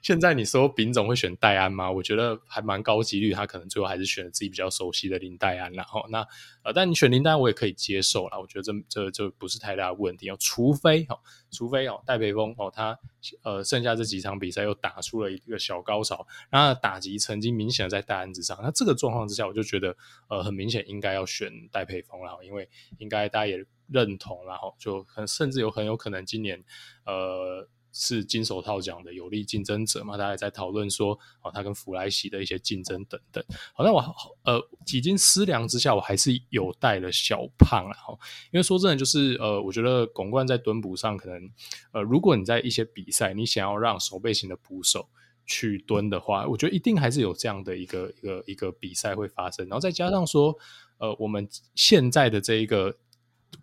[0.00, 1.90] 现在你说丙总会选戴安吗？
[1.90, 5.70] 我觉得还蛮高几率，他可能最后还是选了自己比较熟悉的林戴安。
[5.74, 6.26] 然后那
[6.62, 11.18] 呃，但你选林岱安我也可以接受啦，我觉得这这这不是太大的问题哦，除非哦，
[11.50, 12.98] 除非哦，戴培峰哦，他
[13.42, 19.94] 呃剩下这几场比赛又打出了一个小高潮，然后打击曾经明显的在戴安之上，那这个状况之下，我就觉得
[20.28, 23.66] 呃很明显应该要选戴培峰了，因为应该大家也。
[23.92, 26.62] 认同，然后就很甚至有很有可能今年，
[27.04, 33.44] 呃，是金手套奖的有力竞争者嘛，大家在讨论说，哦，他跟弗莱西的一些竞争等等。
[33.74, 34.00] 好，那我
[34.44, 38.16] 呃几经思量之下，我还是有带了小胖了哈。
[38.52, 41.50] 因为说真的，就是呃，我觉得巩冠在蹲捕上可能，
[41.92, 45.08] 呃，如果你在一些比赛，你想要让守备型的捕手
[45.44, 49.66] 去蹲的话，我觉得一定还是有这样的一个一个一个比赛会发生。
[49.66, 50.56] 然后再加上说，
[50.98, 52.96] 呃，我们现在的这一个，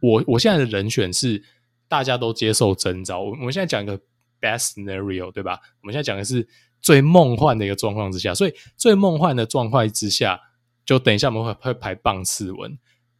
[0.02, 1.44] 我我现在的人选是
[1.88, 3.22] 大家都接受征召。
[3.22, 4.00] 我我们现在讲一个。
[4.40, 5.60] Best scenario，对吧？
[5.82, 6.48] 我们现在讲的是
[6.80, 10.40] 最梦幻的一个状况之下，所以最梦幻的状况之下，
[10.86, 12.78] 就等一下我们会会排棒次文，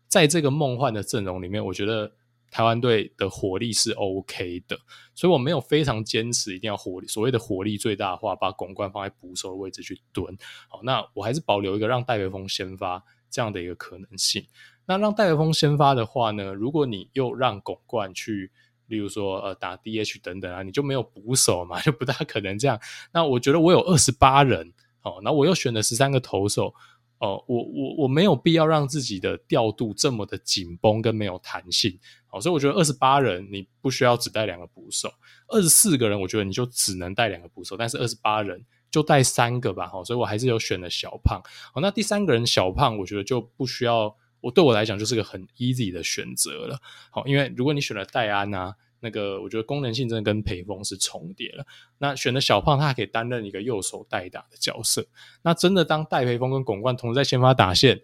[0.08, 2.14] 在这个梦幻的阵容里面，我觉得
[2.52, 4.78] 台湾队的火力是 OK 的，
[5.16, 10.38] 所以我没有非常坚持一定要火力，所谓的火力最大化，把拱冠放在捕手的位置去蹲。
[10.70, 14.46] 好，那我还是保留一个让戴维峰先发这样的一个可能性。
[14.88, 18.52] 那让戴维峰先发的话呢，如果你又让巩冠去。
[18.88, 22.80] 例如说，呃，打 DH 等等啊，你就没有捕手嘛，就不大可能这样。
[23.12, 24.72] 那我觉得我有二十八人，
[25.02, 26.74] 哦，那我又选了十三个投手，
[27.18, 32.00] 哦，我我我没有必要让自己的调度这么的紧绷跟没有弹性，
[32.32, 35.12] 哦，所以我觉得二十八人你不需要只带两个捕手，
[35.50, 41.42] 二十四个人我觉得你就只能带两个捕手，但是二十八人就带三个吧，哦，所以我还是有选了小胖，
[41.76, 44.16] 哦，那第三个人小胖我觉得就不需要。
[44.42, 51.66] 我对我来讲就是个很 easy 的选择了，好，因为如果你选了戴安啊，那个我觉得功能性真的跟裴峰是重叠了。
[51.98, 55.08] 那选了小胖，他还可以担任一个右手代打的角色。
[55.42, 58.02] 那真的当戴培峰跟巩冠同时在先发打线，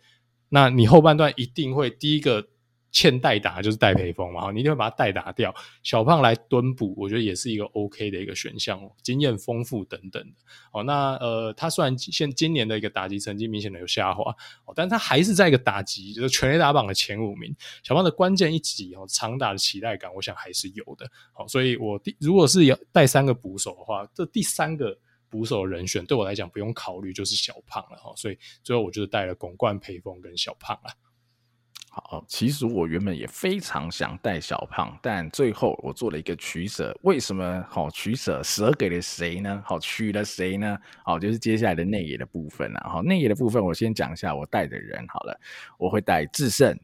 [0.49, 2.47] 那你后半段一定会第一个。
[2.93, 5.53] 欠代打就是戴培峰嘛，你一定会把他代打掉。
[5.81, 10.35] 小胖来蹲捕，我觉得也是一个 OK 的一个选项哦，经验丰富等等的。
[10.71, 14.31] 哦，那呃，他虽然现今年的一个打击成绩明显的有下滑，
[14.65, 17.53] 哦，但他还是在一个打击就是全垒打榜的前五名。
[17.81, 21.09] 小胖的关键一击哦，长打的期待感，我想还是有的。
[21.33, 24.95] 好，所以我第如果是要带三个捕手的话，这第三个
[25.29, 28.13] 捕手人选对我来讲不用考虑就是小胖了哈。
[28.15, 30.91] 所以最后我就带了巩冠、培峰跟小胖了。
[31.95, 36.91] 好，其实我原本也非常想带小胖，但最后我做了一个取舍。
[37.03, 38.41] 为什么好取舍？
[38.41, 39.61] 舍给了谁呢？
[39.63, 40.75] 好，取了谁呢？
[41.05, 42.81] 好，就是接下来的内野的部分了。
[42.91, 45.39] 好，内野的部分我先讲一下我带的人好了。
[45.77, 46.75] 我会带智胜，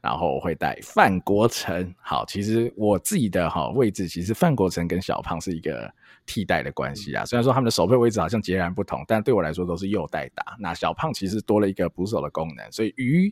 [0.00, 1.94] 然后我会带范国成。
[2.00, 5.92] 好，其实我自己的好位置，其实范国成跟小胖是一个
[6.24, 7.22] 替代的关系啊。
[7.22, 10.56] 虽然说他们的守备位置好像截然不同，但对我来说都是右代打。
[10.58, 13.30] 那小胖其实多了一个捕手的功能，所以于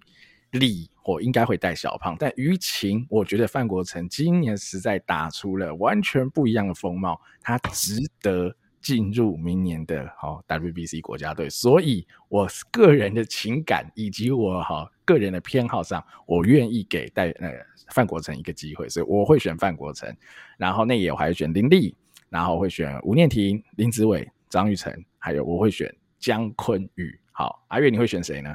[0.52, 11.50] 理我应该会带小胖，但于情，我觉得范国成今年实在打出了完全不一样的风貌，他值得进入明年的好 WBC 国家队。
[11.50, 17.52] 所以，我个人的情感以及我哈个人的偏好上，我愿意给带呃
[17.90, 20.12] 范国成一个机会，所以我会选范国成。
[20.56, 21.94] 然后内野我还选林立，
[22.28, 27.16] 然后会选吴念庭、林子伟、张玉成，还有我会选姜坤宇。
[27.30, 28.54] 好，阿月你会选谁呢？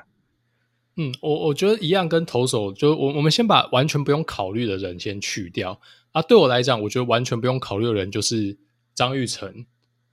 [0.97, 5.79] 嗯，我我觉得一样，跟投手就我我们先把完全不用考虑的人先去掉
[6.11, 6.21] 啊。
[6.21, 8.57] 对我来讲，我觉得完全不用考虑的人就是
[8.93, 9.65] 张玉成，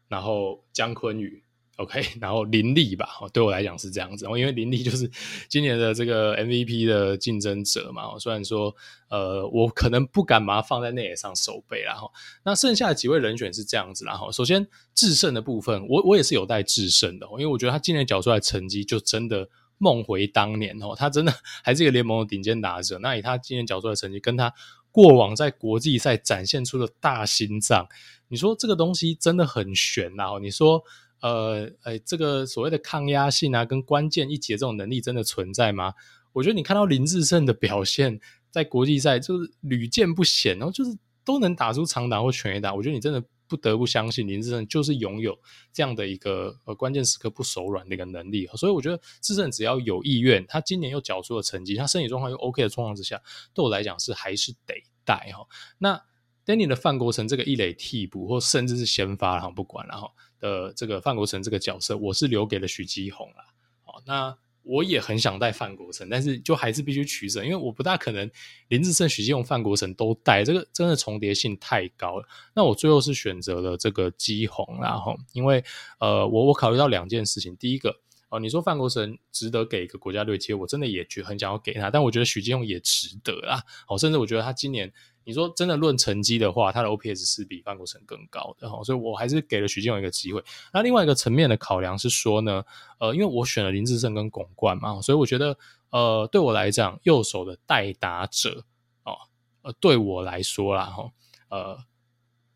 [0.07, 1.43] 然后姜坤宇
[1.79, 3.09] ，OK， 然后林立吧。
[3.33, 5.11] 对我来讲是这样子，因为林立就是
[5.49, 8.17] 今年的这个 MVP 的竞争者嘛。
[8.17, 8.73] 虽然说，
[9.11, 12.09] 呃，我可能不敢把它放在内野上守备，然后
[12.45, 14.64] 那剩下的几位人选是这样子，然后首先
[14.95, 19.49] 制胜的部分，我我也是有待制胜的，因为我觉得他今年缴出来成绩就真的。
[19.79, 22.99] 梦回当年哦，他真的还是一个联盟的顶尖打者。
[22.99, 24.53] 那以他今年缴出的成绩，跟他
[24.91, 27.88] 过往在国际赛展现出的大心脏，
[28.29, 30.38] 你说这个东西真的很悬呐、啊！
[30.41, 30.83] 你说，
[31.21, 35.95] 呃，哎，这个所谓的抗压性啊，跟关键一节这种能力真的存在吗？
[36.33, 42.75] 我觉得你看到林志胜的表现，在国际赛就是屡见不鲜，然后就是都能打出长打或全垒打。
[42.75, 43.23] 我觉得你真的。
[43.49, 45.37] 不得不相信林志胜就是拥有
[45.73, 53.21] 这样的一个呃关键时刻不手软的一个能力，所以我觉得志胜只要有意愿，他今年又缴出了成绩，他身体状况又 OK 的状况之下，
[53.55, 55.47] 对我来讲是还是得带哈。
[55.79, 56.01] 那
[56.45, 63.45] Danny 的范国成这个一垒替补或甚至是先发，然后不管了哈的这个范国成这个角色，我是留给了许基宏了。
[63.83, 64.37] 好，那。
[64.68, 68.31] 我也很想带范国成，但是就还是必须取舍，因为我不大可能
[68.68, 72.28] 林志胜、许基宏、范国成都带，这个真的重叠性太高了。
[72.54, 75.64] 那我最后是选择了这个基宏，然后因为
[76.00, 77.96] 呃，我我考虑到两件事情，第一个
[78.31, 83.62] 哦、你说范国成值得给一个国家队机会，我真的也觉很想要给他，但我觉得许基宏也值得啦。
[83.88, 84.92] 哦，甚至我觉得他今年。
[85.29, 90.43] 你说真的论成绩的话，他的 OPS 是比范国成更高的哈，所以我还是给了许基宏一个机会。
[90.73, 92.64] 那另外一个层面的考量是说呢，
[92.99, 95.59] 呃，因为我选了林志胜跟巩冠嘛，所以我觉得
[95.91, 98.64] 呃，对我来讲，右手的代打者
[99.05, 99.19] 哦，
[99.61, 101.11] 呃，对我来说啦哈，
[101.51, 101.79] 呃，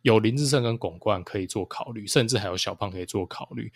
[0.00, 3.70] 有林志胜跟巩冠可以做考虑，甚至还有小胖可以做考虑。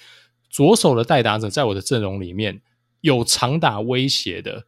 [0.49, 2.63] 左手的代打者在我的阵容里面
[3.03, 4.65] 有长打威胁的，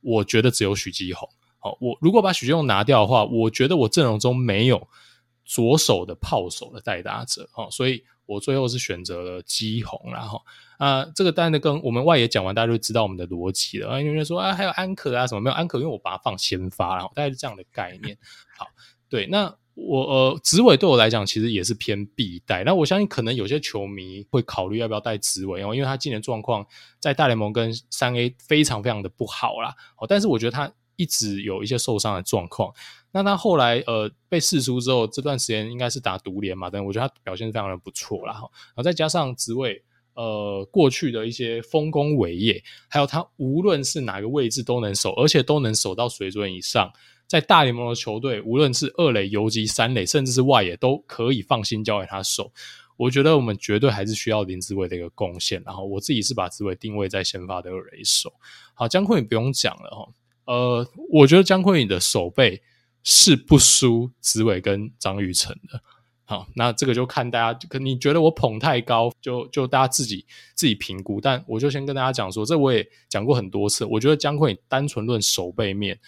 [0.00, 1.28] 我觉得只有许继宏。
[1.62, 4.88] 好，我如果把许基宏拿掉的话，我觉得我阵容中没有
[5.44, 7.48] 左手的炮手的代打者。
[7.52, 9.98] 好，所以我最后是选择了基宏。
[10.12, 10.42] 然后
[10.78, 13.90] 啊，这个当然的跟我们外野讲完，大家就知道我们的逻辑了。
[13.90, 18.18] 啊，有人说啊，还有安可啊什么没有安可，因为我把它放先发，然后大概是这样的概念。
[18.58, 18.66] 好，
[19.08, 19.56] 对，那。
[19.74, 22.62] 我呃，紫伟对我来讲其实也是偏必带。
[22.62, 26.66] 那我相信可能有些球迷会考虑要不要带紫伟哦，因为他今年状况
[27.00, 29.74] 在大联盟跟三 A 非常非常的不好啦。
[29.96, 32.72] 哦，但是我觉得他一直有一些受伤的状况。
[33.12, 38.32] 那他后来呃被释出之后，这段时间应该是打独联嘛，但我觉得他表现非常的不错啦。
[38.34, 46.90] 然后再加上职位呃过去的一些丰功伟业，还有他无论是哪个位置都能守，而且都能守到水准以上。
[47.28, 52.52] 在大联盟的球队，无论是二垒、游击、三垒，甚至是外野，都可以放心交给他守。
[52.98, 55.62] 我觉得我们绝对还是需要林志伟的一个贡献。
[55.64, 58.34] 然后我自己是把子伟定位在先发的二垒手。
[58.74, 60.12] 好，江坤也不用讲了哈。
[60.44, 62.62] 呃，我觉得江坤宇的手背
[63.02, 65.80] 是不输紫伟跟张育成的。
[66.24, 71.20] 好，那这个就看大家，可你觉得我捧太高，就就大家自己自己评估。
[71.20, 73.84] 但我就先跟大家讲说，这我也讲过很多次。
[73.84, 75.98] 我觉得江坤宇单纯论手背面。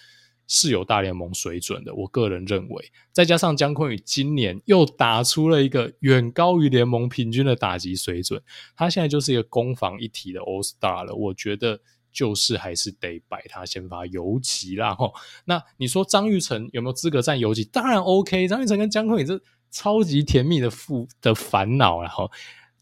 [0.46, 8.42] 是有大联盟水准的，我个人认为，再加上江坤宇今年又打出了一个远高于联盟平均的打击水准，
[8.76, 11.14] 他现在就是一个攻防一体的 All Star 了。
[11.14, 11.80] 我觉得
[12.14, 15.12] 就是还是得摆他先发游击啦齁。
[15.44, 17.64] 那你说张玉成有没有资格站游击？
[17.64, 22.30] 当然 OK，张玉成跟江坤宇是超级甜蜜的负的烦恼然后。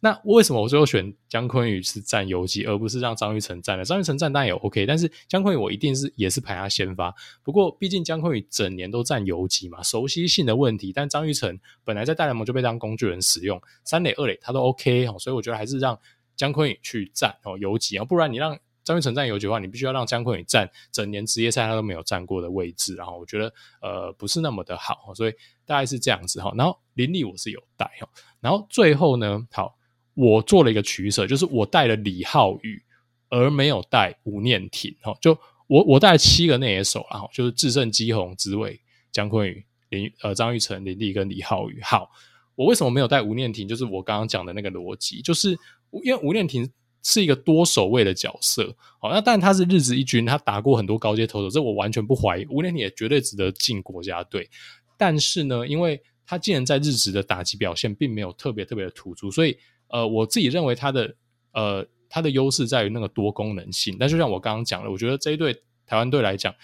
[0.05, 3.85] 那为什么我最后选江坤宇是站游击，而不是让张玉成站呢？
[3.85, 7.15] 张玉成站当然也 OK，但是江坤宇我一定是也是排他先发。
[7.45, 10.93] 不过毕竟江坤宇整年都站游击嘛，熟悉性的问题。
[10.93, 15.97] 但张玉成本来在大联盟就被当工具人使用，三垒二垒他都 OK 哦，所以我觉得还是让
[16.35, 25.33] 江坤宇去站哦游击啊，不然你让张玉成占游击的话，你必须要让江坤宇站整年职业赛他都没有站过的位置，然后我觉得呃不是那么的好，所以
[25.65, 26.53] 大概是这样子哈。
[26.57, 28.09] 然后林立我是有带哈，
[28.41, 29.77] 然后最后呢，好。
[30.15, 32.83] 我做了一个取舍，就是我带了李浩宇，
[33.31, 34.95] 而没有带吴念庭。
[35.01, 35.33] 哈，就
[35.67, 38.79] 我我带了七个内野手，然后就是智胜、基宏、子伟、
[39.11, 41.81] 江坤宇、林呃张玉成、林立跟李浩宇。
[41.81, 42.11] 好，
[42.55, 43.67] 我为什么没有带吴念庭？
[43.67, 45.59] 就是我刚刚讲的那个逻辑，就是
[46.05, 46.71] 因为吴念庭
[47.03, 48.75] 是一个多守卫的角色。
[49.01, 52.47] 好，那但他是日职一军，他打过很多高阶投手，这我完全不怀疑。
[52.51, 54.49] 吴念你也绝对值得进国家队。
[54.97, 59.59] 但是呢，因为他既然在日职的打击表现并没有特别特别的突出，所以。
[59.89, 61.15] 呃，我自己认为他的
[61.53, 63.95] 呃，他的优势在于那个多功能性。
[64.01, 65.53] 但就像我刚刚讲的，我觉得这一队
[65.85, 66.55] 台湾队来讲，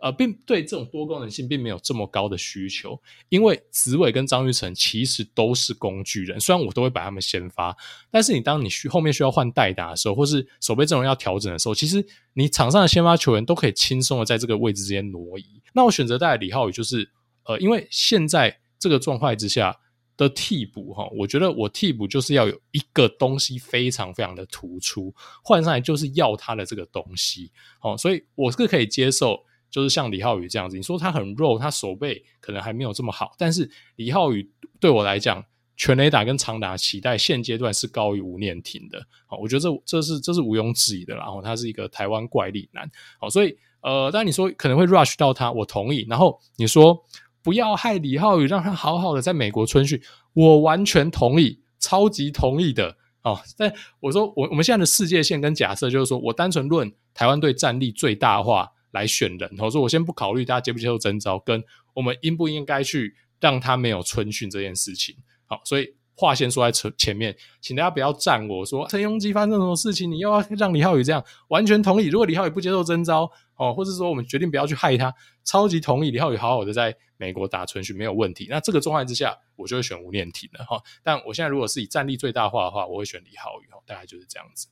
[0.00, 3.00] 呃，并对这种多功能性并没有这么高的需求。
[3.28, 7.76] 因为子伟跟张玉成其实都是工具人，虽然我都会把他们先发，
[8.10, 15.62] 但是你当你需后面需要换代打的时候，或是守备阵容要调整的时候，其实你场上的先发球员都可以轻松的在这个位置之间挪移。
[15.72, 17.10] 那我选择带李浩宇，就是
[17.44, 19.76] 呃，因为现在这个状态之下。
[20.18, 34.50] 的替补哈，我觉得我替补就是要有一个东西非常非常的突出，换上来就是要他的这个东西，好，所以我是可以接受，就是像李浩宇这样子，你说他很肉，他手背可能还没有这么好，但是李浩宇
[34.80, 35.44] 对我来讲，
[35.76, 47.04] 全垒打跟长打期待现阶段是高于吴念庭的，好，我觉得这这是这是毋庸置疑的，然后他是一个台湾怪力男，好，所以呃，当然你说可能会 rush 到他，我同意，然后你说。
[47.40, 49.98] 不要害李浩宇，让他好好的在美国春训。
[50.34, 53.40] 我完全同意，超级同意的哦。
[53.56, 59.50] 但我说，我我们现在的世界线跟假设就是说，我单纯论台湾队战力最大化来选人。
[59.58, 61.62] 我说，我先不考虑大家接不接受征召，跟
[61.94, 65.16] 我们应不应该去让他没有春训这件事情。
[65.46, 65.94] 好，所以。
[66.20, 72.06] 话先说在前前面，请大家不要赞我说陈鏞基发生什么事情，你又要让李浩宇这样，完全同意。
[72.06, 78.48] 如果李浩宇不接受征召哦，或者说我们决定不要去害他，超级同意李浩宇好好的在美国打春训没有问题。
[78.50, 80.82] 那这个状态之下，我就会选吴念庭了哈。
[81.04, 84.66] 但我现在如果是以战力最大化的话，我会选李浩宇哈，大概就是这样子。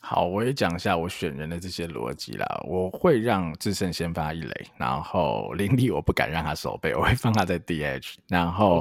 [0.00, 2.46] 好，我也讲一下我选人的这些逻辑啦。
[2.66, 8.80] 我会让智胜先发一垒，然后林立我不敢让他守备，我会放他在 DH，然后。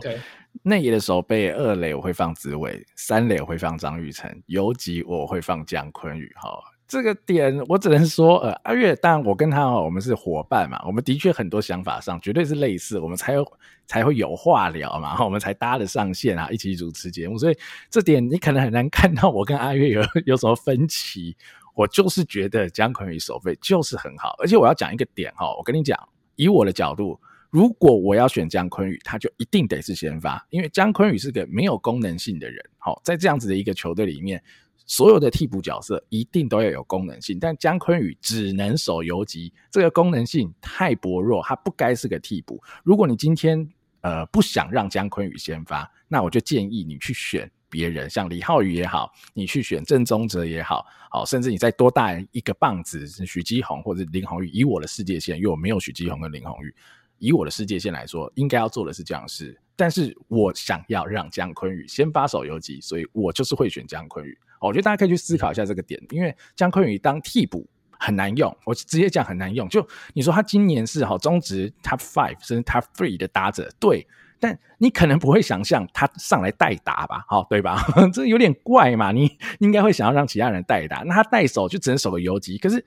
[0.63, 6.33] 内野的守备，二垒我会放紫伟，三垒我会放张玉成，游击我会放姜坤宇。
[6.35, 6.59] 哈，
[6.89, 13.45] 这个点我只能说，呃，阿月，当然我跟他哦我们是伙伴嘛，我们的确很多想法上绝对是类似，我们才有
[13.85, 17.57] 才会有话聊嘛， 我们才搭得上线啊，一起主持节目，所以
[17.91, 21.37] 这点你可能很难看到我跟阿月有 有什么分歧。
[21.75, 25.97] 我就是觉得江坤宇守备就是很好，而且我要讲一个点哈，我跟你讲，
[26.35, 27.17] 以我的角度。
[27.51, 32.63] 如果我要选江坤宇，他就一定得是先发，因为江坤宇是个没有功能性的人。
[32.77, 34.43] 好，在这样子的一个球队里面，
[34.89, 42.59] 所有的替补角色一定都要有功能性，但姜坤宇只能守游击，这个功能性太薄弱，他不该是个替补。
[42.83, 43.69] 如果你今天
[44.01, 54.49] 呃不想让姜坤宇先发，那我就建议你去选别人，像李浩宇也好，你去选郑宗哲也好，好，甚至你再多带一个棒子，许基宏或者林泓育。
[54.49, 56.73] 以我的世界线，因为我没有许基宏跟林泓育。
[57.19, 64.35] 以我的世界线来说，应该要做的是这样事，但是我想要让姜坤宇先发守游击，所以我就是会选姜坤宇。
[64.59, 67.67] 我觉得大家可以去思考一下这个点，因为江坤宇当替补
[67.99, 69.67] 很难用，我直接讲很难用。
[69.69, 74.07] 就你说他今年是好中职 Top Five 甚至 Top Three 的打者，对，
[74.39, 77.23] 但你可能不会想象他上来代打吧？
[77.27, 77.83] 好，对吧？
[78.13, 79.29] 这有点怪嘛，你
[79.59, 82.85] 应该会想要让其他人代打，那他代守就只能守个游击，可是。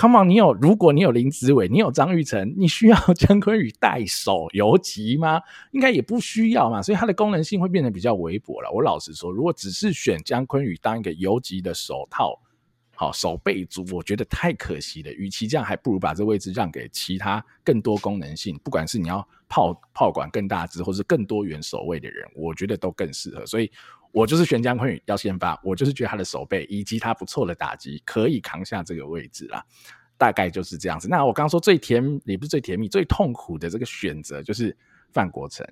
[0.00, 5.38] Come on，你有，如果你有林子伟，你有张玉成，你需要 姜昆宇代手游击吗？
[5.72, 8.70] 应该也不需要嘛，所以它的功能性会变得比较微薄了。
[8.72, 12.40] 我老实说，如果只是选姜昆宇当一个游击的手套，
[12.96, 15.12] 好手背足，我觉得太可惜了。
[15.12, 23.44] 与其这样，还不如把这位置让给其他更多功能性，不管是你要炮炮管更大只，或是更多元守卫的人，我觉得都更适合。
[23.44, 23.70] 所以。
[24.12, 29.64] 我就是玄江昆宇要先发，我就是觉得他的守备以及他不错的打击可以扛下这个位置啦，
[30.18, 31.06] 大概就是这样子。
[31.08, 34.76] 那我刚说最甜也不是最甜蜜，最痛苦的这个选择就是
[35.12, 35.64] 范国成。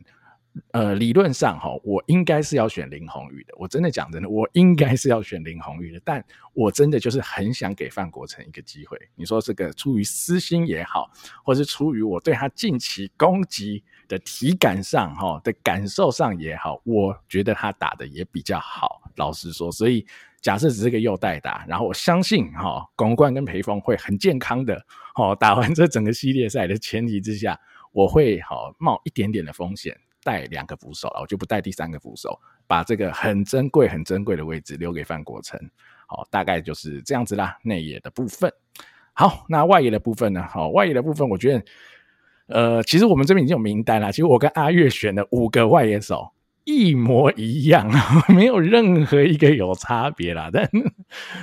[0.72, 3.54] 呃，理论上哈，我应该是要选林泓育的。
[3.58, 6.00] 我真的讲真的，我应该是要选林泓育的。
[6.04, 8.98] 但我真的就是很想给范国成一个机会。
[9.14, 11.10] 你说这个出于私心也好，
[11.44, 19.02] 或是出于我对他近期攻击的体感上哈的感受上也好，我觉得他打的也比较好。
[19.16, 20.06] 老实说，所以
[20.40, 24.80] 假设只是个右代打，然后我相信哈，巩冠跟培峰会很健康的
[25.14, 27.58] 哈打完这整个系列赛的前提之下，
[27.92, 29.98] 我会好冒一点点的风险。
[30.28, 35.58] 带两个扶手了，我就不带第三个扶手，把这个很珍贵、很珍贵的位置留给范国成。
[36.06, 37.56] 好，大概就是这样子啦。
[37.62, 38.52] 内野的部分，
[39.14, 40.42] 好，那外野的部分呢？
[40.42, 41.64] 好，外野的部分，我觉得，
[42.48, 44.12] 呃，其实我们这边已经有名单了。
[44.12, 46.30] 其实我跟阿月选的五个外野手
[46.64, 47.90] 一模一样，
[48.28, 50.50] 没有任何一个有差别啦。
[50.52, 50.68] 但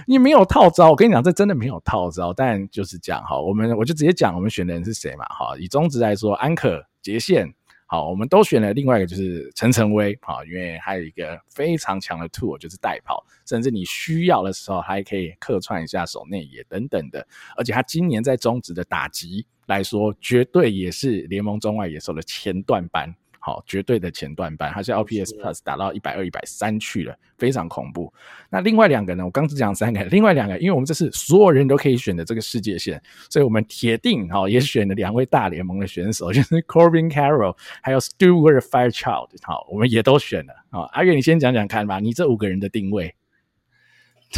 [0.05, 2.31] 你没有套招，我跟你讲，这真的没有套招。
[2.31, 5.25] 但就是讲哈，我们我就直接讲我们选的人是谁嘛。
[5.25, 7.51] 哈，以中职来说，安可、杰宪。
[7.88, 17.25] 好，我们都选了另外一个，就是陈晨威，好，因为还有一个非常强的 tool，就是代跑，甚至你需要的时候还可以客串一下守内野等等的，
[17.55, 23.15] 而且他今年在中职的打击来说，绝对也是联盟中外野手的前段班。
[23.45, 28.11] 好，绝对的前段班，他是 LPS Plus 打到一百二、一百三去了，非常恐怖。
[28.49, 29.23] 那另外两个呢？
[29.23, 39.29] 我刚只讲三个，另外两个，因为我们这是所有人都可以选的这个世界线，所以我们铁定哦也选了两位大联盟的选手，就是 Corbin Carroll 还有 Stewart Fairchild。
[39.43, 40.53] 好，我们也都选了。
[40.71, 43.13] 好，阿月，你先讲讲看吧，你这五个人的定位。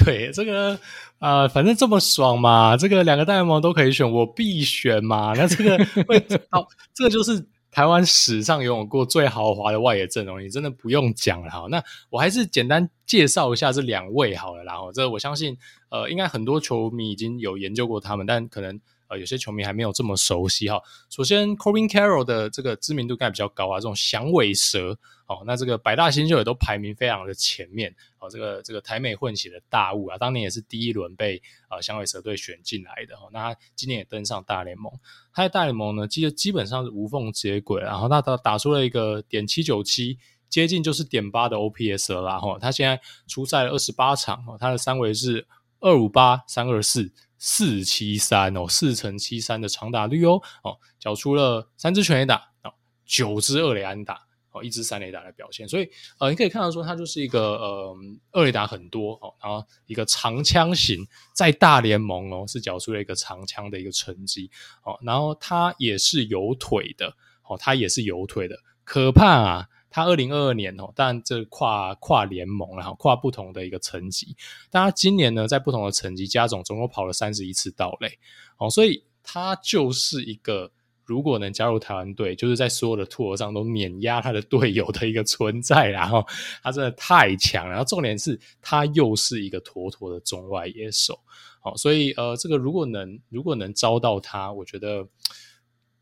[0.04, 0.74] 对，这个
[1.20, 5.34] 啊、呃，反正这么爽嘛，这个两个大联盟都可以选，我必选嘛。
[5.34, 7.48] 那这个会， 好，这个就是。
[7.78, 11.68] 台湾史上拥有过最豪华的外野阵容，你真的不用讲了哈。
[11.70, 15.56] 那我还是简单介绍一下这两位好了，然后这我相信，
[15.90, 18.82] 呃，应该很多球迷已经有研究过他们，但可能。
[19.08, 20.82] 呃，有些球迷还没有这么熟悉哈。
[21.10, 24.98] 首先，Corbin Carroll 的这个知名度应该比较高啊，这种响尾蛇
[25.28, 28.30] 哦，那这个百大新秀也都排名非常的前面哦。
[28.30, 33.28] 这个这个台美混血的大物啊，当年也是第一轮被呃响尾蛇队选进来的哈。
[33.32, 34.92] 那他今年也登上大联盟，
[35.34, 40.18] 他在大联盟呢，基基本上是无缝接轨，然后他打打出了一个点七九七，
[40.50, 42.58] 接近就是点八的 OPS 了啦哈。
[42.60, 45.46] 他现在出赛了二十八场哦，他的三围是
[45.80, 47.14] 二五八三二四。
[47.40, 52.74] 四七三哦，四乘七三的长打率哦哦，缴出了三支全垒打哦，
[53.06, 57.96] 九支二垒安打哦，一支三垒打的表现，所以呃，你可以看到说他就是一个呃
[58.32, 64.50] 二垒打很多哦，然后一个长枪型，在大联盟哦是缴出了一个长枪的一个成绩
[64.82, 67.16] 哦，然后他也是有腿的
[67.48, 69.70] 哦，他也是有腿的，可怕啊！
[69.90, 74.36] 他二零二二年哦，但这跨跨联盟，然后跨不同的一个层级。
[74.70, 78.20] 但他今年呢，在不同的层级加总，总共跑了三十一次盗垒
[78.58, 80.70] 哦，所以他就是一个
[81.06, 85.88] 如果能加入台湾队，就是在所有的托儿上都碾压他的队友的一个存在。
[85.88, 86.24] 然后
[86.62, 91.18] 他真的太强，然后重点是他又是一个妥妥的中外野手
[91.64, 95.08] 哦，所以呃，这个如果能如果能招到他，我觉得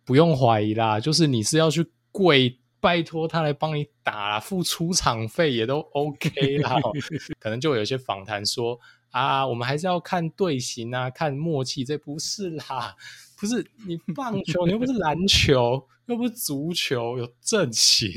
[0.04, 2.60] 不用怀疑啦，就是你是要去跪。
[2.86, 6.76] 拜托他来帮你打，付出场费也都 OK 啦。
[7.42, 8.80] 可能就有一些访谈说
[9.10, 12.96] 啊，我们还是要看队形啊，看默契，这不是啦。
[13.40, 18.12] 不是你棒球，你又不是篮球， 又不是足球，有阵型，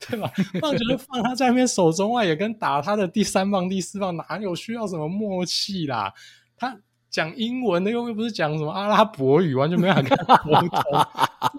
[0.00, 0.32] 对吧？
[0.58, 6.14] 棒球就放他在那边手中外也，跟打他的第三棒、第四棒，哪有需要什么默契啦？
[6.56, 10.82] 他讲英文的又又不是讲什么阿拉伯语，完全没办法跟他沟通。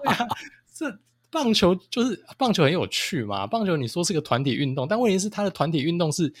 [0.02, 0.26] 对啊，
[0.74, 0.98] 这
[1.30, 3.46] 棒球就是棒球很有趣嘛。
[3.46, 6.32] 棒球你说是个团体运动，但问题是他的团体运动是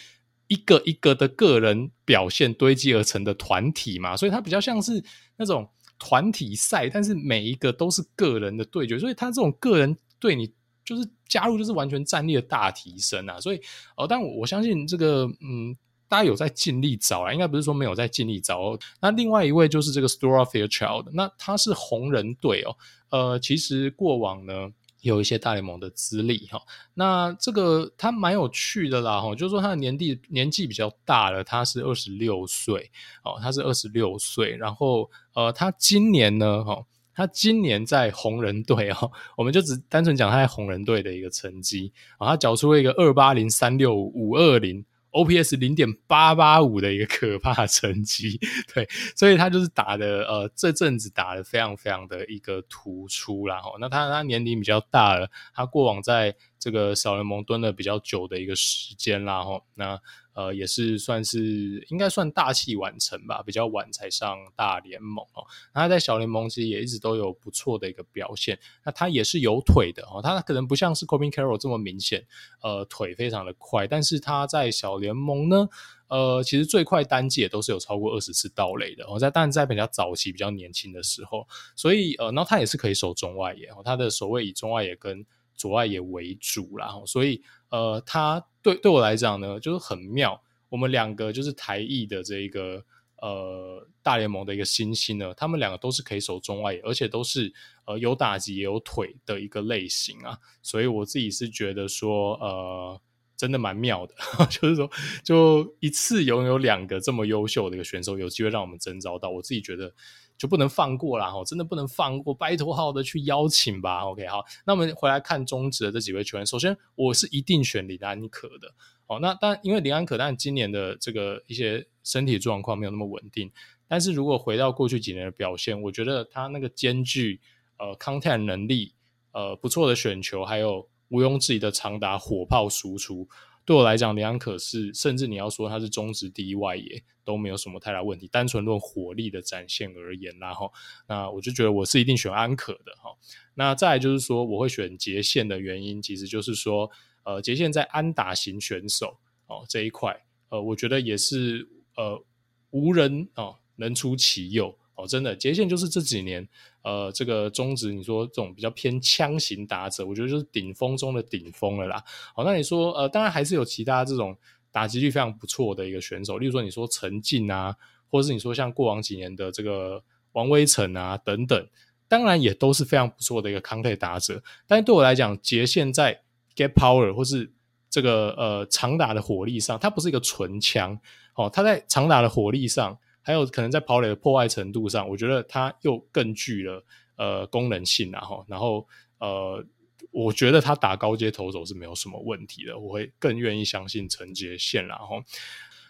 [0.48, 5.02] 一个一个的个人表现堆积而成的团体嘛，所以它比较像是
[5.36, 5.68] 那种。
[5.98, 10.52] 团体赛，但是每一个都是个人的对决，所以他这种个人对你
[10.84, 13.40] 就是加入，就是完全战力的大提升啊！
[13.40, 13.60] 所以
[13.96, 15.74] 哦，但我我相信这个嗯，
[16.08, 18.78] 大家有在尽力找啊，应该不是说没有在尽力找哦。
[19.00, 22.76] 那另外一位就是这个 Stora Fairchild，那他是红人队哦，
[23.10, 24.72] 呃，其实过往呢。
[25.02, 26.60] 有一些大联盟的资历哈，
[26.94, 32.90] 那这个他蛮有趣的啦哈，就是说他的年纪年纪比较大了，他是二十六岁
[33.22, 36.84] 哦，他是二十六岁，然后呃，他今年呢哈，
[37.14, 44.84] 他今年在红人队哦，我们就只单纯讲他在红人队的一个成绩啊，他缴出了一个二八零三六五二零。
[45.12, 48.38] OPS 零点八八五的一个可怕成绩，
[48.74, 53.60] 对，所以他就是打的呃，这阵子打的非常非常的一个突出啦。
[53.60, 60.00] 齁，那他他年龄比较大了，他过往在这个小联盟蹲了比较久的一个时间啦，齁，那。
[60.36, 65.42] 呃，也是算是应该算大器晚成吧，比较晚才上大联盟哦。
[65.74, 68.58] 那他在小联盟其实也一直都有不错的一个表现。
[68.84, 72.26] 那他也是有腿的哦，他可能不像是 Corbin Carroll 这么明显，
[72.60, 73.86] 呃，腿非常的快。
[73.86, 75.68] 但是他在小联盟呢，
[76.08, 79.06] 呃，其实最快单季也都是有超过二十次盗垒的。
[79.06, 85.24] 哦，在但在比较早期、比较年轻的时候，所以呃，然后他也是可以守中外野哦，他的守卫以中外野跟
[85.54, 86.92] 左外野为主啦。
[87.06, 88.46] 所以呃，他。
[88.62, 90.42] 对，对我来讲呢，就是很妙。
[90.68, 92.84] 我们两个就是台裔的这一个
[93.22, 97.54] 呃大联盟的一个新星呢，他们两个都是可以守中外野，而且都是
[97.84, 100.36] 呃有打击也有腿的一个类型啊。
[100.62, 103.00] 所以我自己是觉得说，呃，
[103.36, 104.16] 真的蛮妙的，
[104.50, 104.90] 就是说，
[105.22, 109.94] 就一次拥有两个这么优秀的一个选手，有机会让我们征召到，我自己觉得。
[110.38, 114.04] 就不能放过啦，真的不能放过，拜托好的去邀请吧。
[114.04, 116.46] OK，好，那我们回来看中职的这几位球员。
[116.46, 118.74] 首先，我是一定选林安可的。
[119.06, 123.50] 哦，那当然，因为林安可，但今年的这个一些身体状况没有那么稳定。
[123.88, 127.40] 但是如果回到过去几年的表现，我觉得他那个兼具
[127.78, 128.94] 呃 contact 能力，
[129.30, 133.28] 呃不错的选球，还有毋庸置疑的长达火炮输出。
[133.66, 138.28] 对我来讲，林安可是，甚至你要说他是中职第一外野都没有什么太大问题。
[138.28, 140.72] 单纯论火力的展现而言，然后
[141.08, 143.10] 那我就觉得我是一定选安可的哈。
[143.54, 146.88] 那再来就是说，我会选杰宪的原因，其实就是说，
[147.24, 152.24] 呃，杰宪在安打型选手哦这一块，呃，我觉得也是呃
[152.70, 154.78] 无人哦能出其右。
[154.96, 156.48] 哦，真的，杰宪就是这几年，
[156.80, 162.02] 呃，这个中职，你说这种比较偏枪型打者，我觉得就是顶峰中的顶峰了啦。
[162.34, 164.34] 好，那你说，呃，当然还是有其他这种
[164.72, 167.76] 打击率非常不错的一个选手，例如说你说陈进啊，
[168.10, 171.68] 或者是你说像过往几年的这个王威成啊等等，
[172.08, 174.42] 当然也都是非常不错的一个康泰打者。
[174.66, 176.22] 但是对我来讲，杰宪在
[176.56, 177.52] get power 或是
[177.90, 180.98] 这个呃长打的火力上，它不是一个纯枪，
[181.34, 182.98] 哦，它在长打的火力上。
[183.26, 186.84] 还有可能在跑垒的破坏程度上，我觉得他又更具了
[187.16, 188.86] 呃功能性，然后然后
[189.18, 189.66] 呃，
[190.12, 194.86] 我觉得他打高阶投手是没有什么问题的，我会更愿意相信陈杰宪。
[194.86, 195.20] 然后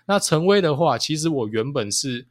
[0.06, 2.26] 那陈威的话，其实我原本是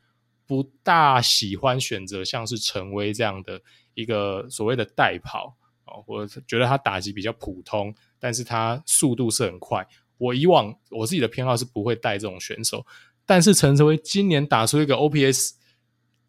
[0.47, 3.61] 不大喜欢选择像是陈威这样的
[3.93, 9.87] 一个所谓的代跑哦，我觉得他打击比较普通，但是他速度是很快。
[10.17, 12.83] 我以往我自己的偏好是不会带这种选手。
[13.25, 15.51] 但是陈晨威今年打出一个 OPS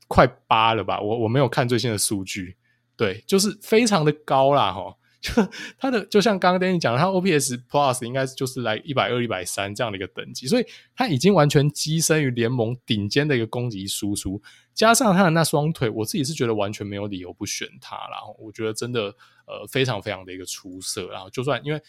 [0.09, 1.01] 快八了吧？
[1.01, 2.57] 我我没有看最新的数据，
[2.97, 4.97] 对，就是非常的高啦哈。
[5.21, 5.33] 就
[5.79, 14.41] 他的就像刚刚 Danny 讲的，他 OPS Plus 应该就是来一百二、一百三这样的一个等级，所以他已经完全跻身于联盟顶尖的一个攻击输出，
[14.73, 18.19] 加上他的那双腿，我自己是觉得完全没有理由不选他啦。
[18.39, 19.07] 我觉得真的
[19.47, 21.09] 呃非常非常的一个出色。
[21.09, 21.83] 然后就算因为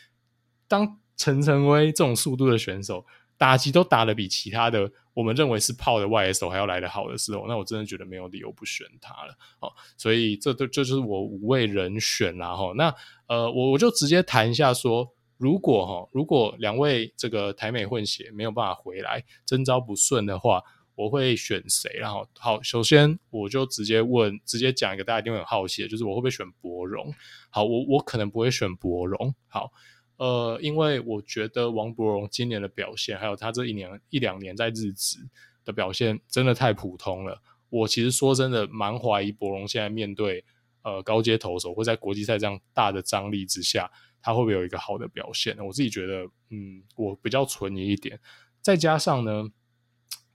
[0.68, 3.05] 当陈晨威这种速度的选手。
[3.38, 9.34] 打击都打得比其他的我们认为是炮的外野手还要来得好的时候，那我真的觉得没有理由不选他了。
[9.60, 12.56] 哦，所以这都这就是我五位人选啦。
[12.56, 12.94] 哈，那
[13.28, 20.64] 呃，我我就直接谈一下说，如果哈，如果两位这个台美混血没有办法回来，征召不顺的话，
[20.96, 21.92] 我会选谁？
[21.96, 27.14] 然后好，首先我就直接问，直接讲一个大家一定会很好奇的，就是我会不会选柏融？
[27.50, 29.34] 好，我我可能不会选柏融。
[29.48, 29.72] 好。
[30.18, 35.20] 呃，因为我觉得王柏荣今年的表现，还有他这一年一两年在日职
[35.63, 37.41] 的表现，真的太普通了。
[37.70, 40.43] 我其实说真的蛮怀疑博龙现在面对
[40.82, 43.91] 呃高阶投手或在国际赛这样大的张力之下，
[44.22, 45.55] 他会不会有一个好的表现？
[45.63, 48.20] 我自己觉得，嗯，我比较存疑一点。
[48.61, 49.49] 再加上呢，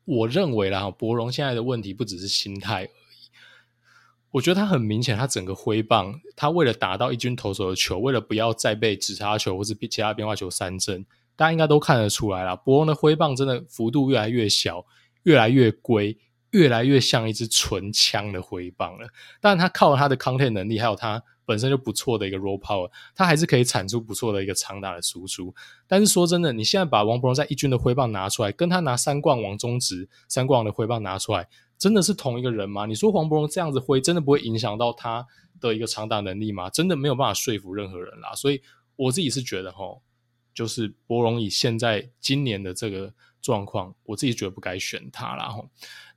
[0.04, 2.88] 我认为啦，博龙现在的问题不只是心态。
[4.32, 11.04] 我觉得他很明显，他整个挥棒，他为了打到一军投手的球，为了不要再被指叉球或是其他变化球三振，
[11.36, 12.56] 大家应该都看得出来啦。
[12.56, 14.86] 博龙的挥棒真的幅度越来越小，
[15.24, 16.16] 越来越龟，
[16.52, 19.06] 越来越像一支纯枪的挥棒了。
[19.40, 25.54] 但他靠他的控制能力，还有他本身就不错的一个 roll power，他还是可以产出不错的一个长打的输出。
[25.86, 31.48] 但是说真的，你现在把王柏融在一军的挥棒拿出来，跟他拿三冠王中职三冠王的挥棒拿出来。
[31.82, 32.86] 真的是同一个人吗？
[32.86, 35.26] 你说黄博荣这样子挥，真的不会影响到他
[35.60, 36.70] 的一个长打能力吗？
[36.70, 38.32] 真的没有办法说服任何人啦。
[38.36, 38.62] 所以
[38.94, 39.98] 我自己是觉得，齁，
[40.54, 45.48] 就是博荣以现在今年的这个状况，我自己觉得不该选他啦。
[45.48, 45.66] 齁，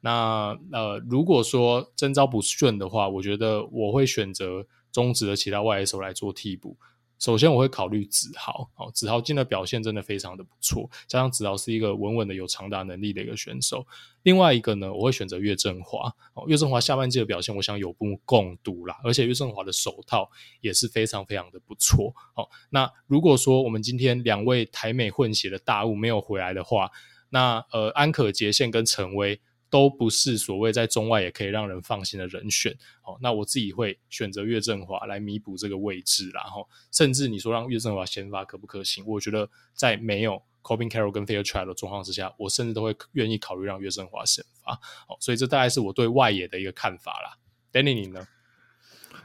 [0.01, 6.77] 那呃，如果说征召不顺的话，我觉得我会选择中职的其他外野手来做替补。
[7.17, 13.85] 首先我会考虑子豪，哦，子豪今天的表现真的非常的不错，加上子豪是一个稳稳的有长达能力的一个选手。
[14.23, 20.29] 另外一个呢，我会选择岳振华，哦，岳振华下半季的表现，我想有目共睹啦，而且岳振华的手套
[20.61, 22.13] 也是非常非常的不错。
[22.35, 26.91] 哦，那如果说我们今天两位台美混血的大物没有回来的话，
[27.29, 29.39] 那呃安可杰宪跟陈威。
[29.75, 32.71] 都不是所谓在中外也可以让人放心的人选，
[33.03, 39.03] 哦，那我自己会选择岳振华来弥补这个位置，然后甚至你说让岳振华先发可不可行？
[39.05, 44.71] 我觉得在没有 Corbin Carroll 跟 Fairchild 的状况之下，我甚至都会愿意考虑让岳振华先发，
[45.09, 47.37] 哦，所以这大概是我对外野的一个看法啦。
[47.73, 48.25] Danny 你呢？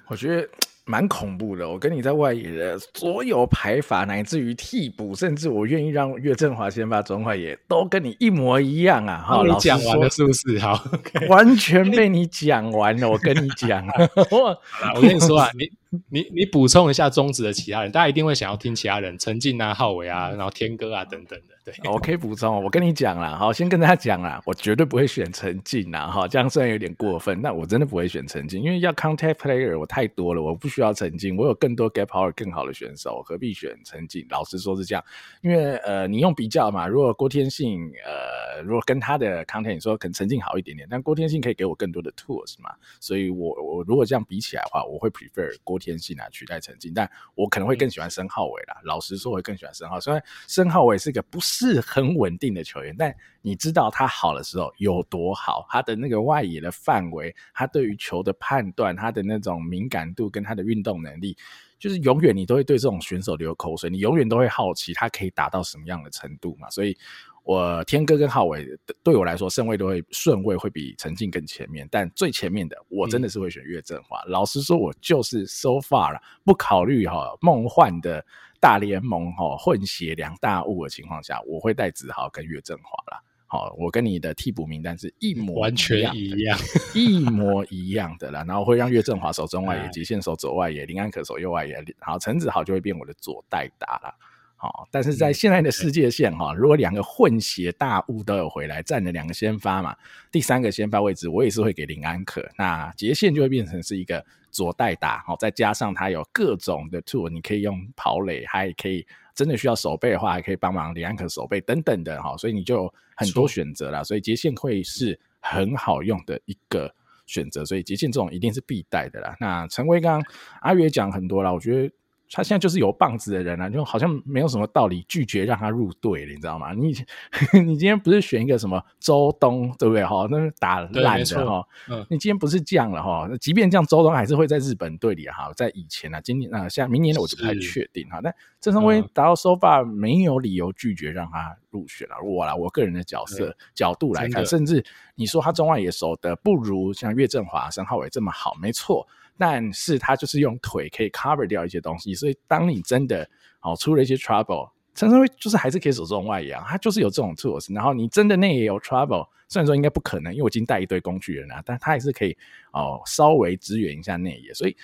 [0.09, 0.51] 我觉得。
[0.91, 9.25] 蛮恐怖的，我跟你在外野的所有排法，乃至于替补，甚至我愿意让岳振华先发中外野，都跟你一模一样啊！
[9.25, 10.59] 哈，你讲完了是不是？
[10.59, 10.85] 好，
[11.29, 13.09] 完全被 你讲完了。
[13.09, 13.87] 我跟你讲，
[14.97, 15.80] 我跟你说啊，你。
[16.09, 21.55] 你你补充一下中职的其他人，大家一定会想要听其他人，陈静啊、浩伟啊，然后天哥啊等等的。
[21.65, 34.25] 对，我可以补充，我跟你讲啦，好，先跟大家讲啦，我绝对不会选陈静啦，哈，这样虽然有点过分，但我真的不会选陈静，因为要 contact player 我太多了，我不需要陈静，我有更多 gap power 更好的选手，我何必选陈静？
[34.31, 35.05] 老实说是这样，
[35.43, 42.71] 因为呃，你用比较嘛，如果郭天信呃，如果跟他的 contact 你说可能陈静好一点点，但郭天信可以给我更多的 tools 嘛，
[43.01, 45.80] 所以我我如果这样比起来的话，我会 prefer 郭。
[45.81, 48.77] 天性来取代陈进，但我可能会更喜欢申浩伟啦。
[48.85, 49.99] 老实说，我会更喜欢申浩。
[49.99, 55.67] 虽然申浩伟是个不是很稳定的球员，但你知道他好的时候有多好。
[55.71, 61.37] 他的那个外野的范围，他对于球的判断，他的那种敏感度跟他的运动能力，
[61.79, 63.89] 就是永远你都会对这种选手流口水。
[63.89, 66.69] 你永远都会好奇他可以达到什么样的程度嘛？
[66.71, 66.95] 所以。
[67.43, 68.67] 我天哥跟浩伟
[69.03, 74.21] 对我来说顺位都会顺位会比陈静更前面，但最前面的我真的是会选岳振华。
[74.27, 78.25] 嗯、老实说，我就是 so far 了，不考虑哈梦幻的
[78.61, 83.25] 大联盟哈混血两大物的情况下，我会带子豪跟岳振华了。
[83.47, 86.59] 好，我跟你的替补名单是一模一样，完全一样，
[86.95, 88.45] 一模一样的啦。
[88.47, 94.15] 然后会让岳振华守中外野，极限守左外野，林安可守右外野，然后陈子豪就会变我的左代打了。
[94.63, 99.97] 好，但是在现在的世界线哈，如果两个混血大物都有回来，占了两个先发嘛，
[100.31, 116.95] 第三个先发位置我也是会给林安可，那杰线就会变成是一个左代打，好，再加上他有各种的 tool，你可以用跑垒，还可以真的需要守备的话，还可以帮忙林安可守备等等的哈，所以你就有很多选择了，所以杰线会是很好用的一个
[117.25, 119.35] 选择，所以杰宪这种一定是必带的啦。
[119.41, 120.23] 那陈威刚
[120.61, 121.91] 阿月讲很多了，我觉得。
[122.33, 126.73] 他现在就是有棒子的人啊，就好像没有什么道理拒绝让他入队了，你知道吗？
[126.73, 126.95] 你
[127.65, 130.05] 你今天不是选一个什么周东，对不对？
[130.05, 131.67] 哈，那是打烂的哈。
[131.89, 133.27] 嗯，你今天不是降了哈？
[133.29, 135.51] 那即便这样，周东还是会在日本队里哈。
[135.57, 138.21] 在以前啊，今年啊，像明年的我就不太确定哈。
[138.23, 142.15] 但郑成威达到 so far 没有理由拒绝让他入选了。
[142.25, 144.85] 我啦，我个人的角色角度来看，甚至
[145.17, 149.05] 你说他中外野守的不如像岳振华、申浩伟这么好，没错。
[149.41, 153.27] 但是他就是用腿可以 cover 掉一些东西，所以当你真的
[153.63, 157.75] 哦出了一些 trouble，陈昇辉就是还是可以走这种外野，他就是有这种 tools。
[157.75, 162.37] 然后你真的内野有 trouble，虽然说应该不可能，因为我已经带一堆工具人了，但他还是可以
[162.73, 164.77] 哦稍微支援一下内野，所以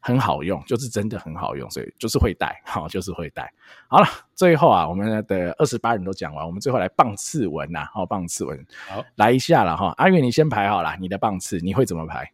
[0.00, 3.50] 很好用，就是真的很好用，所以就是会带，好、哦、就是会带。
[3.88, 12.30] 好了，最后啊，我们的二十八人都讲完，我们最后来棒次文呐，好棒次文，好来一下了哈，阿月你先排好了，你的棒次你会怎么排？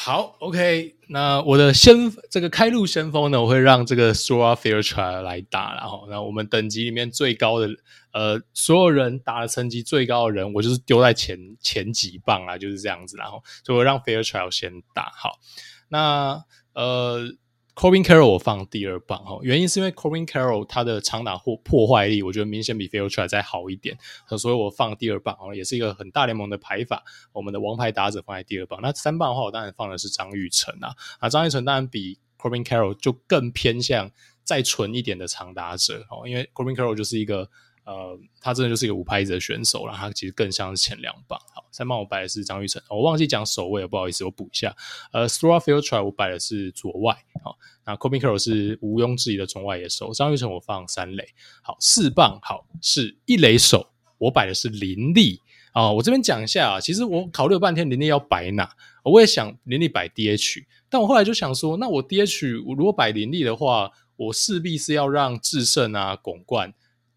[0.00, 1.92] 好，OK，那我的先
[2.30, 7.68] 这个开路先锋呢，我会让这个 Sora Fairchild 来打，然后那我们等级里面最高的，
[8.12, 15.10] 呃，所有人打的成绩最高的人，我就是丢在前前几棒啊，就是这样子，然后所以我让 Fairchild 先打。
[15.16, 15.40] 好，
[15.88, 16.44] 那
[16.74, 17.34] 呃。
[17.78, 23.96] Corbin Carroll 我放第二棒哈，原因是因为 Corbin Carroll 他的长打或破坏力，我觉得明显比 Fairchild 再好一点，
[24.36, 27.04] 所以我放第二棒哦，也是一个很大联盟的排法。
[27.30, 34.10] 我们的王牌打者放在第二棒，那三棒的话，我当然放的是张玉成啊，啊，张玉成当然比 Corbin Carroll 就更偏向
[34.42, 37.48] 再纯一点的长打者哦，因为 Corbin Carroll 就是一个。
[37.88, 41.40] 呃，他真的就是一个五拍子的选手，然后他其实更像是前两棒。
[41.54, 44.76] 好，三棒我摆的是张玉成，我忘记讲守卫了，不好意思，我补一下。
[45.10, 51.26] 呃，Sora Fairchild 我摆的是左外，好，那 Corbin Carroll 是毋庸置疑的中外野手，张玉成我放三垒。
[51.62, 55.40] 好，四棒好是一垒手，我摆的是林立
[55.72, 55.90] 啊。
[55.90, 58.70] 我这边讲一下啊，其实我考虑了半天，林立要摆哪？
[59.02, 66.74] 我也想林立摆 DH，但我后来就想说，那我 DH 我如果摆林立的话，我势必是要让智胜啊、巩冠。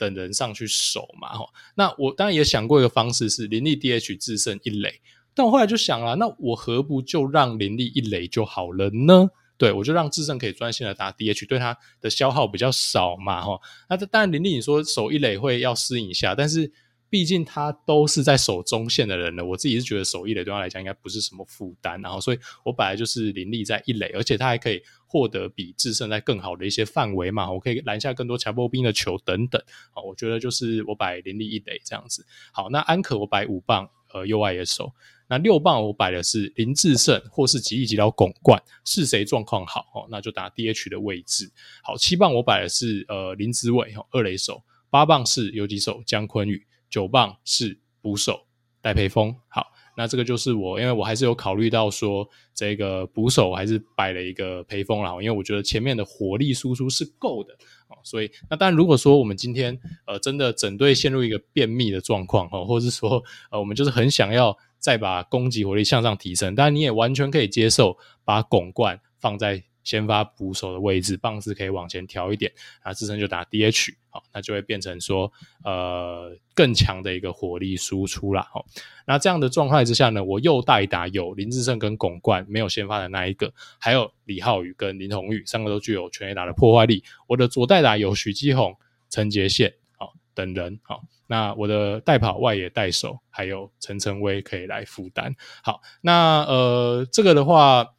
[0.09, 1.45] 等人上去守嘛，哈，
[1.75, 4.99] 那我当然也想过一个方式是林立 DH 自胜一垒，
[5.35, 9.29] 但我后来就想了，那我何不就让林立一垒就好了呢？
[9.57, 13.59] 对，我就让智胜可以专心的打 DH，对他的消耗比较少嘛，哈。
[13.89, 16.71] 那当然林立你说守一垒会要适应一下，但是。
[17.11, 24.81] 毕竟他都是在守中线的人了，我自己是觉得守一垒对他来讲应该不是什么负担，然后所以我本来就是林立在一垒，而且他还可以
[25.11, 32.25] 获得比智胜在更好的一些范围嘛，我可以拦下更多强迫兵的球等等，好，我觉得就是我摆林立一垒这样子。
[32.53, 34.93] 好，那安可我摆五棒，呃，右外野手，
[35.27, 41.51] 那六棒我摆的是林智胜或是吉力吉捞巩冠，是谁状况好哦，那就打 DH 的位置。
[41.83, 46.65] 好，七棒我摆的是呃林子伟哦，二垒手，八棒是游击手姜坤宇。
[46.89, 48.47] 九棒是捕手
[48.81, 49.71] 戴培峰，好，
[50.01, 57.55] 那这个就是我，因为我还是有考虑到说这个捕手还是摆了一个陪风啦，因为我觉得前面的火力输出是够的，
[58.01, 67.95] 所以那但如果说我们今天呃真的整队陷入一个便秘的状况哦，或者是说呃我们就是很想要再把攻击火力向上提升，但你也完全可以接受
[68.25, 69.63] 把拱冠放在。
[69.83, 72.51] 先发捕手的位置，棒子可以往前调一点，
[72.85, 75.31] 那自身就打 DH，好，那就会变成说，
[75.63, 78.47] 呃，更强的一个火力输出啦。
[78.51, 78.65] 好，
[79.07, 87.03] 那这样的状态之下呢，我右代打有林志胜跟巩冠，没有先发的那一个，还有李浩宇跟林泓育，三个都具有全垒打的破坏力。
[87.27, 88.77] 我的左代打有许基宏、
[89.09, 95.35] 陈杰宪，好，等人，好，那我的代跑外野代手还有陈晨威可以来负担。
[95.63, 97.95] 好，那呃，这个的话。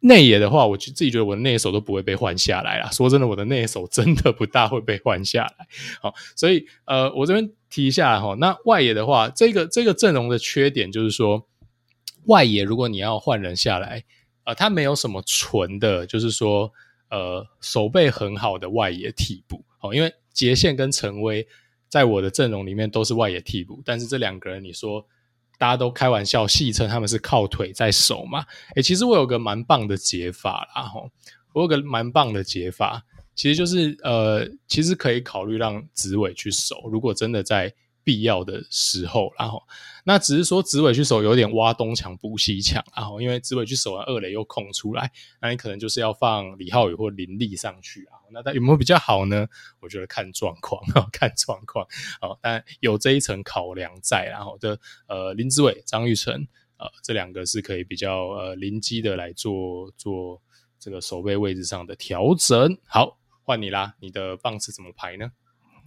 [0.00, 2.88] 内野的话，我自己觉得我的内野手都不会被换下来啦。
[2.90, 5.66] 说真的，我的内野手真的不大会被换下来。
[6.00, 8.36] 好，所以呃，我这边提一下哈。
[8.38, 11.44] 那外野的话，这个这个阵容的缺点就是说，
[12.26, 14.04] 外野如果你要换人下来，
[14.44, 16.72] 呃，他没有什么纯的，就是说
[17.10, 19.64] 呃，守备很好的外野替补。
[19.78, 21.44] 好，因为杰宪跟陈威
[21.88, 25.04] 在我的阵容里面都是外野替补，但是这两个人你说。
[25.58, 28.46] 大家都开玩笑戏称他们是靠腿在守嘛？
[28.76, 31.10] 诶，其实我有个蛮棒的解法啦，吼，
[31.52, 33.02] 我有个蛮棒的解法，
[33.34, 37.74] 其实就是呃，其实可以考虑让子伟去守，如果真的在。
[38.04, 39.62] 必要的时候，然后
[40.04, 48.17] 那只是说子伟去守有点挖东墙补西墙，然后因为子伟去守完二垒又空出来，那你可能就是要放李浩宇或林立上去啊。
[48.32, 49.46] 那它有没有比较好呢？
[49.80, 51.86] 我觉得看状况， 看状况。
[52.20, 60.40] 好，但有这一层考量在，然后的呃林志伟、张玉成，呃这两个是可以比较呃临机的来做做
[60.78, 62.78] 这个守备位置上的调整。
[62.86, 65.30] 好，换你啦，你的棒次怎么排呢？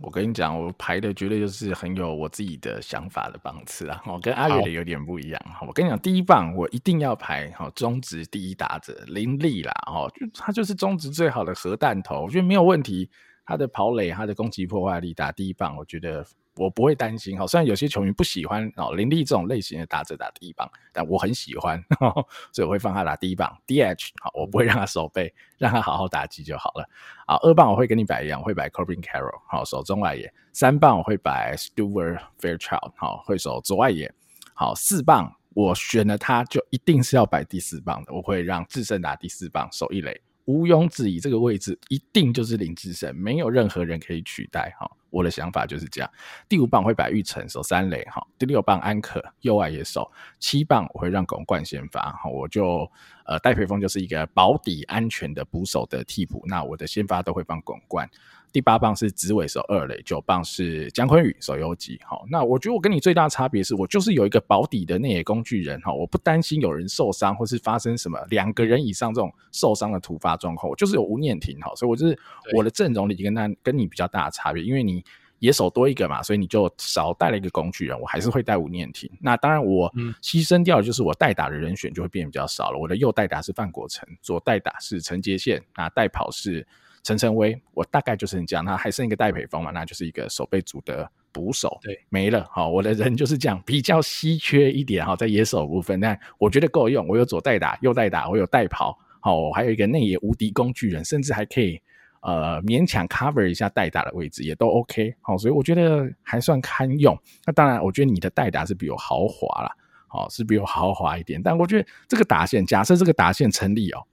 [0.01, 4.01] 我跟你讲，我排的绝对就是很有我自己的想法的棒次啊！
[4.07, 5.41] 我跟阿月的有点不一样。
[5.65, 9.71] 我跟你讲，第一棒我一定要排哈中职第一打者林立啦！
[9.85, 13.09] 哦，就他就是中职最好的核弹头，我觉得没有问题。
[13.45, 16.25] 他的跑垒，他的攻击破坏力，打第一棒，我觉得。
[16.61, 26.87] 我不会担心，哈，虽然有些球迷不喜欢哦林立这种类型的打者打第一棒，但我很喜欢，呵呵所以我会放他打第一棒 DH，好，我不会让他守备，让他好好打击就好了。
[27.25, 30.31] 好，二棒我会跟你摆一样，我会摆 Corbin Carroll，好，守中外野。
[30.53, 34.13] 三棒我会摆 Stuart Fairchild，好，会守左外野。
[34.53, 44.89] 好，四棒我选了他，就一定是要摆第四棒的，我会让智胜打第四棒，守一垒，毋庸置疑，这个位置一定就是林智胜，没有任何人可以取代，哈。
[45.11, 46.09] 我的想法就是这样。
[46.49, 52.89] 第五棒会把玉成守三垒哈，第六棒安可右外野守，七棒我会让巩冠先发哈，我就
[53.25, 58.09] 呃戴培峰就是一个保底安全的捕手的替补，那我的先发都会放巩冠。
[58.51, 61.97] 第八棒是紫伟守二垒，九棒是姜坤宇守游击。
[62.03, 72.19] 好，那我觉得我跟你最大的差别是我就是有一个保底的内野工具人哈，我不担心有人受伤或是发生什么两个人以上这种受伤的突发状况，我就是有吴念庭哈，所以我就是
[72.53, 75.01] 我的阵容里跟他跟你比较大的差别，因为你
[75.39, 79.09] 野手多一个嘛，所以你就少带了一个工具人，我还是会带吴念庭。
[79.21, 79.89] 那当然我
[80.21, 86.67] 牺牲掉的就是我代打的人选就会变比较少了，我的右代打是范国成，左代打是陈杰宪，那代跑是。
[87.03, 92.47] 陈晨威，我大概就是这样，他还剩一个戴培峰嘛，那就是一个守备组的捕手，对，没了。
[92.51, 97.07] 好，我的人就是这样，比较稀缺一点哈，在野手部分，但我觉得够用。
[97.07, 101.81] 我有左代打，右代打，我有代跑，好，我还有一个内野无敌工具人，甚至还可以
[102.21, 105.15] 呃勉强 cover 一下代打的位置，也都 OK。
[105.21, 107.17] 好，所以我觉得还算堪用。
[107.47, 109.71] 那当然，我觉得你的代打是比我豪华啦，
[110.07, 111.41] 好，是比我豪华一点。
[111.41, 114.05] 但我觉得这个打线，假设这个打线成立哦。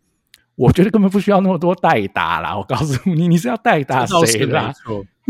[0.58, 4.74] 我觉得根本不需要那么多代打啦，我告诉你，你是要代打谁啦？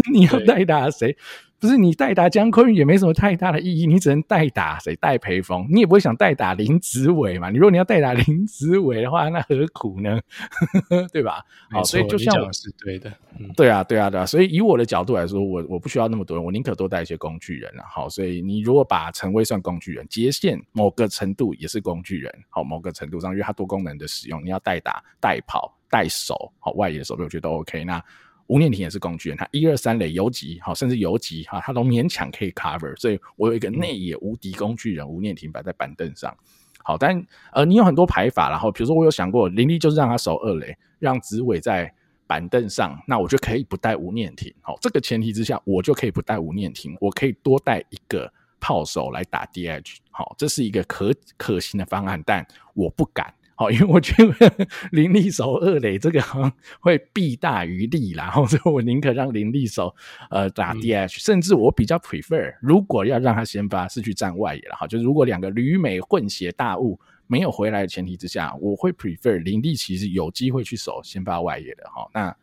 [0.13, 1.17] 你要代打谁？
[1.61, 4.95] 不是你代打江坤宇也没什么太大的意义，你只能代打谁？
[4.95, 7.51] 戴培峰，你也不会想代打林子伟嘛？
[7.51, 10.21] 你如果你要代打林子伟的话，那何苦呢？
[11.13, 11.45] 对吧？
[11.73, 14.25] 好，所以就像我是对的，嗯，对啊，对啊，对啊。
[14.25, 17.83] 所以以我的角度来说，我我不需要那么多人，我宁可多带一些工具人了。
[17.91, 22.33] 好，所以你如果把陈威算工具人，杰线某个程度也是工具人。
[22.51, 27.83] 好，某个程度上，因为它多功能的使用，你要代打、代跑、代守，好，外野的守备我觉得都 OK。
[27.83, 28.01] 那
[28.49, 36.37] 吴念庭也是工具人，他一二三垒游击，好，甚至游击哈，他都勉强可以 cover，所以我有一个内野无敌工具人吴念庭摆在板凳上，
[36.83, 41.93] 好，但呃，你有很多排法，然后比如说我有想过林立就是让他守二垒，让紫伟在
[42.27, 53.33] 板凳上，那我就可以不带吴念庭，好，这个前提之下，我就可以不带吴念庭，我可以多带一个炮手来打 DH，好，这是一个可可行的方案，但我不敢。
[53.59, 59.93] 好，因为我觉得林立守二垒这个好像会弊大于利啦，然 后所以我宁可让林立守
[60.31, 66.97] 呃打 DH，嗯，甚至我比较 prefer，如果要让他先发是去站外野了哈，就是如果两个旅美混血大物
[67.27, 72.09] 没有回来的前提之下，我会 prefer 林立其实有机会去守先发外野的哈。
[72.15, 72.37] 那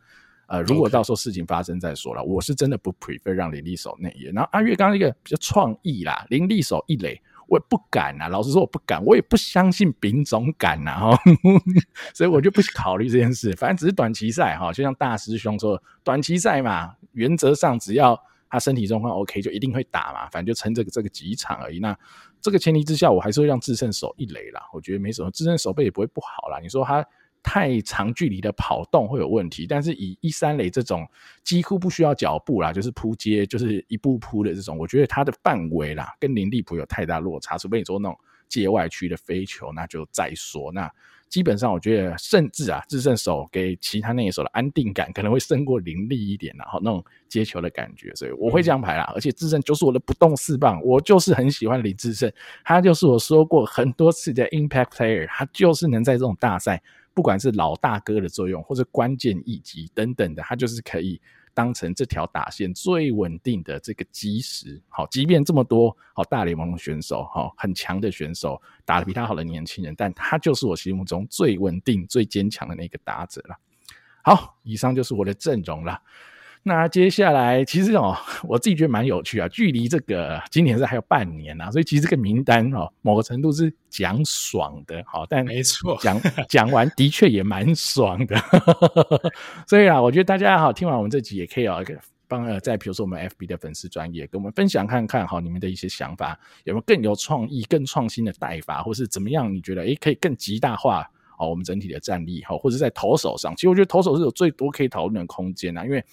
[0.48, 4.30] 呃，如果到时候事情发生再说了，我是真的不 prefer 让林立守内野。
[4.32, 7.18] 然后阿月刚刚一个比较创意啦，林立守一垒。
[7.46, 11.22] 我不敢啊，老实说我不敢，我也不相信丙总敢呐哈，
[12.14, 13.52] 所以我就不考虑这件事。
[13.56, 21.78] 反正只是短期赛哈，就像大师兄说，短期赛嘛，原则上只要他身体状况 OK，就一定会打嘛，反正就撑这个这个几场而已。
[21.78, 21.96] 那
[22.40, 26.58] 这个前提之下，我还是会让智胜守一垒啦，我觉得没什么，智胜守备也不会不好啦。
[26.60, 27.06] 你说他。
[27.48, 31.06] 太长距离的跑动会有问题，但是以一三垒这种
[31.44, 37.56] 几乎不需要脚步啦，就是扑接，就是一步扑的这种，我觉得它的范围啦，跟林立普有太大落差。
[37.56, 38.18] 除非你说那种
[38.48, 40.72] 界外区的飞球，那就再说。
[40.72, 40.90] 那
[41.28, 49.04] 基本上我觉得，甚至啊，智胜手给其他那一手的安定感可能会胜过林立一点，然后那种接球的感觉，所以我会这样排啦。
[49.14, 52.30] 而且智胜就是我的不动四棒，我就是很喜欢林智胜，
[52.64, 56.82] 他就是我说过很多次的 impact player，他就是能在这种大赛。
[57.16, 61.18] 不管是老大哥的作用，或者关键一击等等的，他就是可以
[61.54, 64.78] 当成这条打线最稳定的这个基石。
[64.90, 73.56] 好，即便这么多好大联盟的选手，好很强的选手，打得比他好的年轻人，但他就是我心目中最稳定、最坚强的那个打者了。
[74.22, 75.98] 好，以上就是我的阵容了。
[76.68, 78.12] 那接下来其实哦，
[78.42, 79.46] 我自己觉得蛮有趣啊。
[79.46, 88.36] 距离这个今年是还有半年啊，所以其实这个名单哦，某个程度是讲爽的，好，但没错，讲 讲完的确也蛮爽的。
[89.64, 91.84] 所以啊，我觉得大家好，听完我们这集也可以哦，
[92.26, 99.54] 帮呃，在比如说我们 FB 的粉丝专业跟我们分享看看，哈，你们的一些想法有没有更有创意、更创新的带法，或是怎么样？
[99.54, 101.08] 你觉得诶可以更极大化
[101.38, 106.04] 哦，我们整体的战力哈，或者在投手上，其实我觉得投手是有最多可以讨论的空间啊，因为。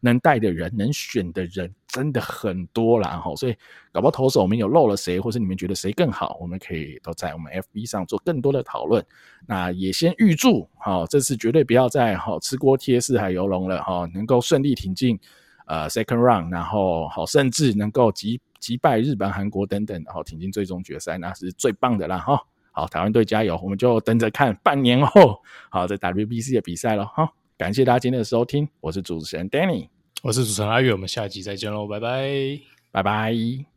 [0.00, 3.16] 能带的人，能选的人真的很多啦。
[3.16, 3.56] 哈，所以
[3.92, 9.04] 搞不好投手我们有漏了谁，或是你们觉得谁更好，我们可以都在我们 FB 上做更多的讨论。
[9.46, 15.18] 那也先预祝，哈，这次绝对不要再哈吃锅贴四海游龙了，哈，能够顺利挺进
[15.66, 22.40] 呃 second round，然后好甚至能够击击败日本、韩国等等，然后挺进最终决赛，那是最棒的啦，哈。
[22.70, 27.28] 好，台湾队加油，我们就等着看半年后好在 WBC 的比赛了，哈。
[27.58, 29.88] 感谢大家今天的收听，我是主持人 Danny，
[30.22, 32.60] 我是主持人阿月，我们下集再见喽，拜拜，
[32.92, 33.68] 拜拜。